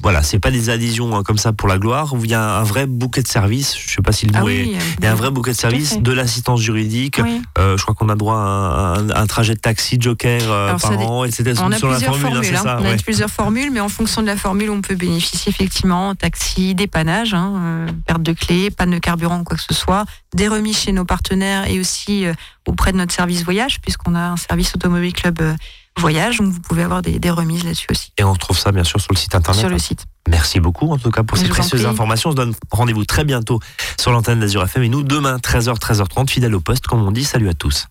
voilà, 0.00 0.22
c'est 0.22 0.38
pas 0.38 0.52
des 0.52 0.70
adhésions 0.70 1.16
hein, 1.16 1.24
comme 1.24 1.38
ça 1.38 1.52
pour 1.52 1.66
la 1.66 1.78
gloire. 1.78 2.12
Il 2.22 2.30
y 2.30 2.34
a 2.34 2.58
un 2.58 2.62
vrai 2.62 2.86
bouquet 2.86 3.22
de 3.22 3.28
services. 3.28 3.74
Je 3.76 3.94
sais 3.96 4.02
pas 4.02 4.12
si 4.12 4.26
le 4.26 4.32
Ah 4.36 4.40
est. 4.42 4.44
oui, 4.44 4.76
Il 4.98 5.04
y 5.04 5.08
a 5.08 5.10
un 5.10 5.16
vrai 5.16 5.32
bouquet 5.32 5.50
de 5.50 5.56
services, 5.56 5.98
de 6.00 6.12
l'assistance 6.12 6.60
juridique. 6.60 7.18
oui. 7.20 7.42
Euh, 7.58 7.76
je 7.76 7.82
crois 7.82 7.96
qu'on 7.96 8.08
a 8.08 8.14
droit 8.14 8.36
à 8.36 8.94
un, 9.16 9.26
trajet 9.26 9.54
de 9.54 9.60
taxi 9.60 9.96
Joker 9.98 10.42
euh, 10.46 10.74
par 10.78 10.98
an, 11.00 11.24
etc. 11.24 11.54
On 11.62 11.72
a 11.72 11.76
sur 11.76 11.88
la 11.88 11.94
plusieurs 11.96 12.14
hein, 12.26 12.30
formules. 12.30 12.56
hein. 12.56 12.62
ça. 12.62 12.78
On 12.80 12.84
a 12.84 12.88
ouais. 12.90 12.96
plusieurs 12.96 13.30
formules, 13.30 13.70
mais 13.70 13.80
en 13.80 13.88
fonction 13.88 14.22
de 14.22 14.26
la 14.26 14.36
formule, 14.36 14.70
on 14.70 14.80
peut 14.80 14.94
bénéficier 14.94 15.50
effectivement 15.50 16.14
taxi, 16.14 16.74
dépannage, 16.74 17.34
hein, 17.34 17.54
euh, 17.56 17.86
perte 18.06 18.22
de 18.22 18.32
clé, 18.32 18.70
panne 18.70 18.90
de 18.90 18.98
carburant 18.98 19.40
ou 19.40 19.44
quoi 19.44 19.56
que 19.56 19.62
ce 19.62 19.74
soit, 19.74 20.04
des 20.34 20.48
remises 20.48 20.78
chez 20.78 20.92
nos 20.92 21.04
partenaires 21.04 21.68
et 21.68 21.78
aussi 21.80 22.26
euh, 22.26 22.32
auprès 22.66 22.92
de 22.92 22.96
notre 22.96 23.12
service 23.12 23.44
voyage, 23.44 23.80
puisqu'on 23.80 24.14
a 24.14 24.20
un 24.30 24.36
service 24.36 24.74
automobile 24.74 25.12
club 25.12 25.40
euh, 25.40 25.54
voyage, 25.98 26.38
donc 26.38 26.52
vous 26.52 26.60
pouvez 26.60 26.82
avoir 26.82 27.02
des, 27.02 27.18
des 27.18 27.30
remises 27.30 27.64
là-dessus 27.64 27.88
aussi 27.90 28.12
Et 28.16 28.24
on 28.24 28.32
retrouve 28.32 28.56
ça 28.58 28.72
bien 28.72 28.84
sûr 28.84 29.00
sur 29.00 29.12
le 29.12 29.18
site 29.18 29.34
internet. 29.34 29.60
sur 29.60 29.68
le 29.68 29.78
site. 29.78 30.04
Merci 30.28 30.60
beaucoup 30.60 30.90
en 30.92 30.98
tout 30.98 31.10
cas 31.10 31.22
pour 31.24 31.36
Je 31.36 31.42
ces 31.42 31.48
précieuses 31.48 31.84
informations. 31.84 32.30
On 32.30 32.32
se 32.32 32.36
donne 32.36 32.54
rendez-vous 32.70 33.04
très 33.04 33.24
bientôt 33.24 33.58
sur 34.00 34.12
l'antenne 34.12 34.38
d'Azur 34.40 34.62
FM 34.62 34.84
et 34.84 34.88
nous 34.88 35.02
demain 35.02 35.36
13h 35.38 35.78
13h30 35.78 36.28
fidèle 36.30 36.54
au 36.54 36.60
poste 36.60 36.86
comme 36.86 37.02
on 37.02 37.10
dit. 37.10 37.24
Salut 37.24 37.48
à 37.48 37.54
tous. 37.54 37.86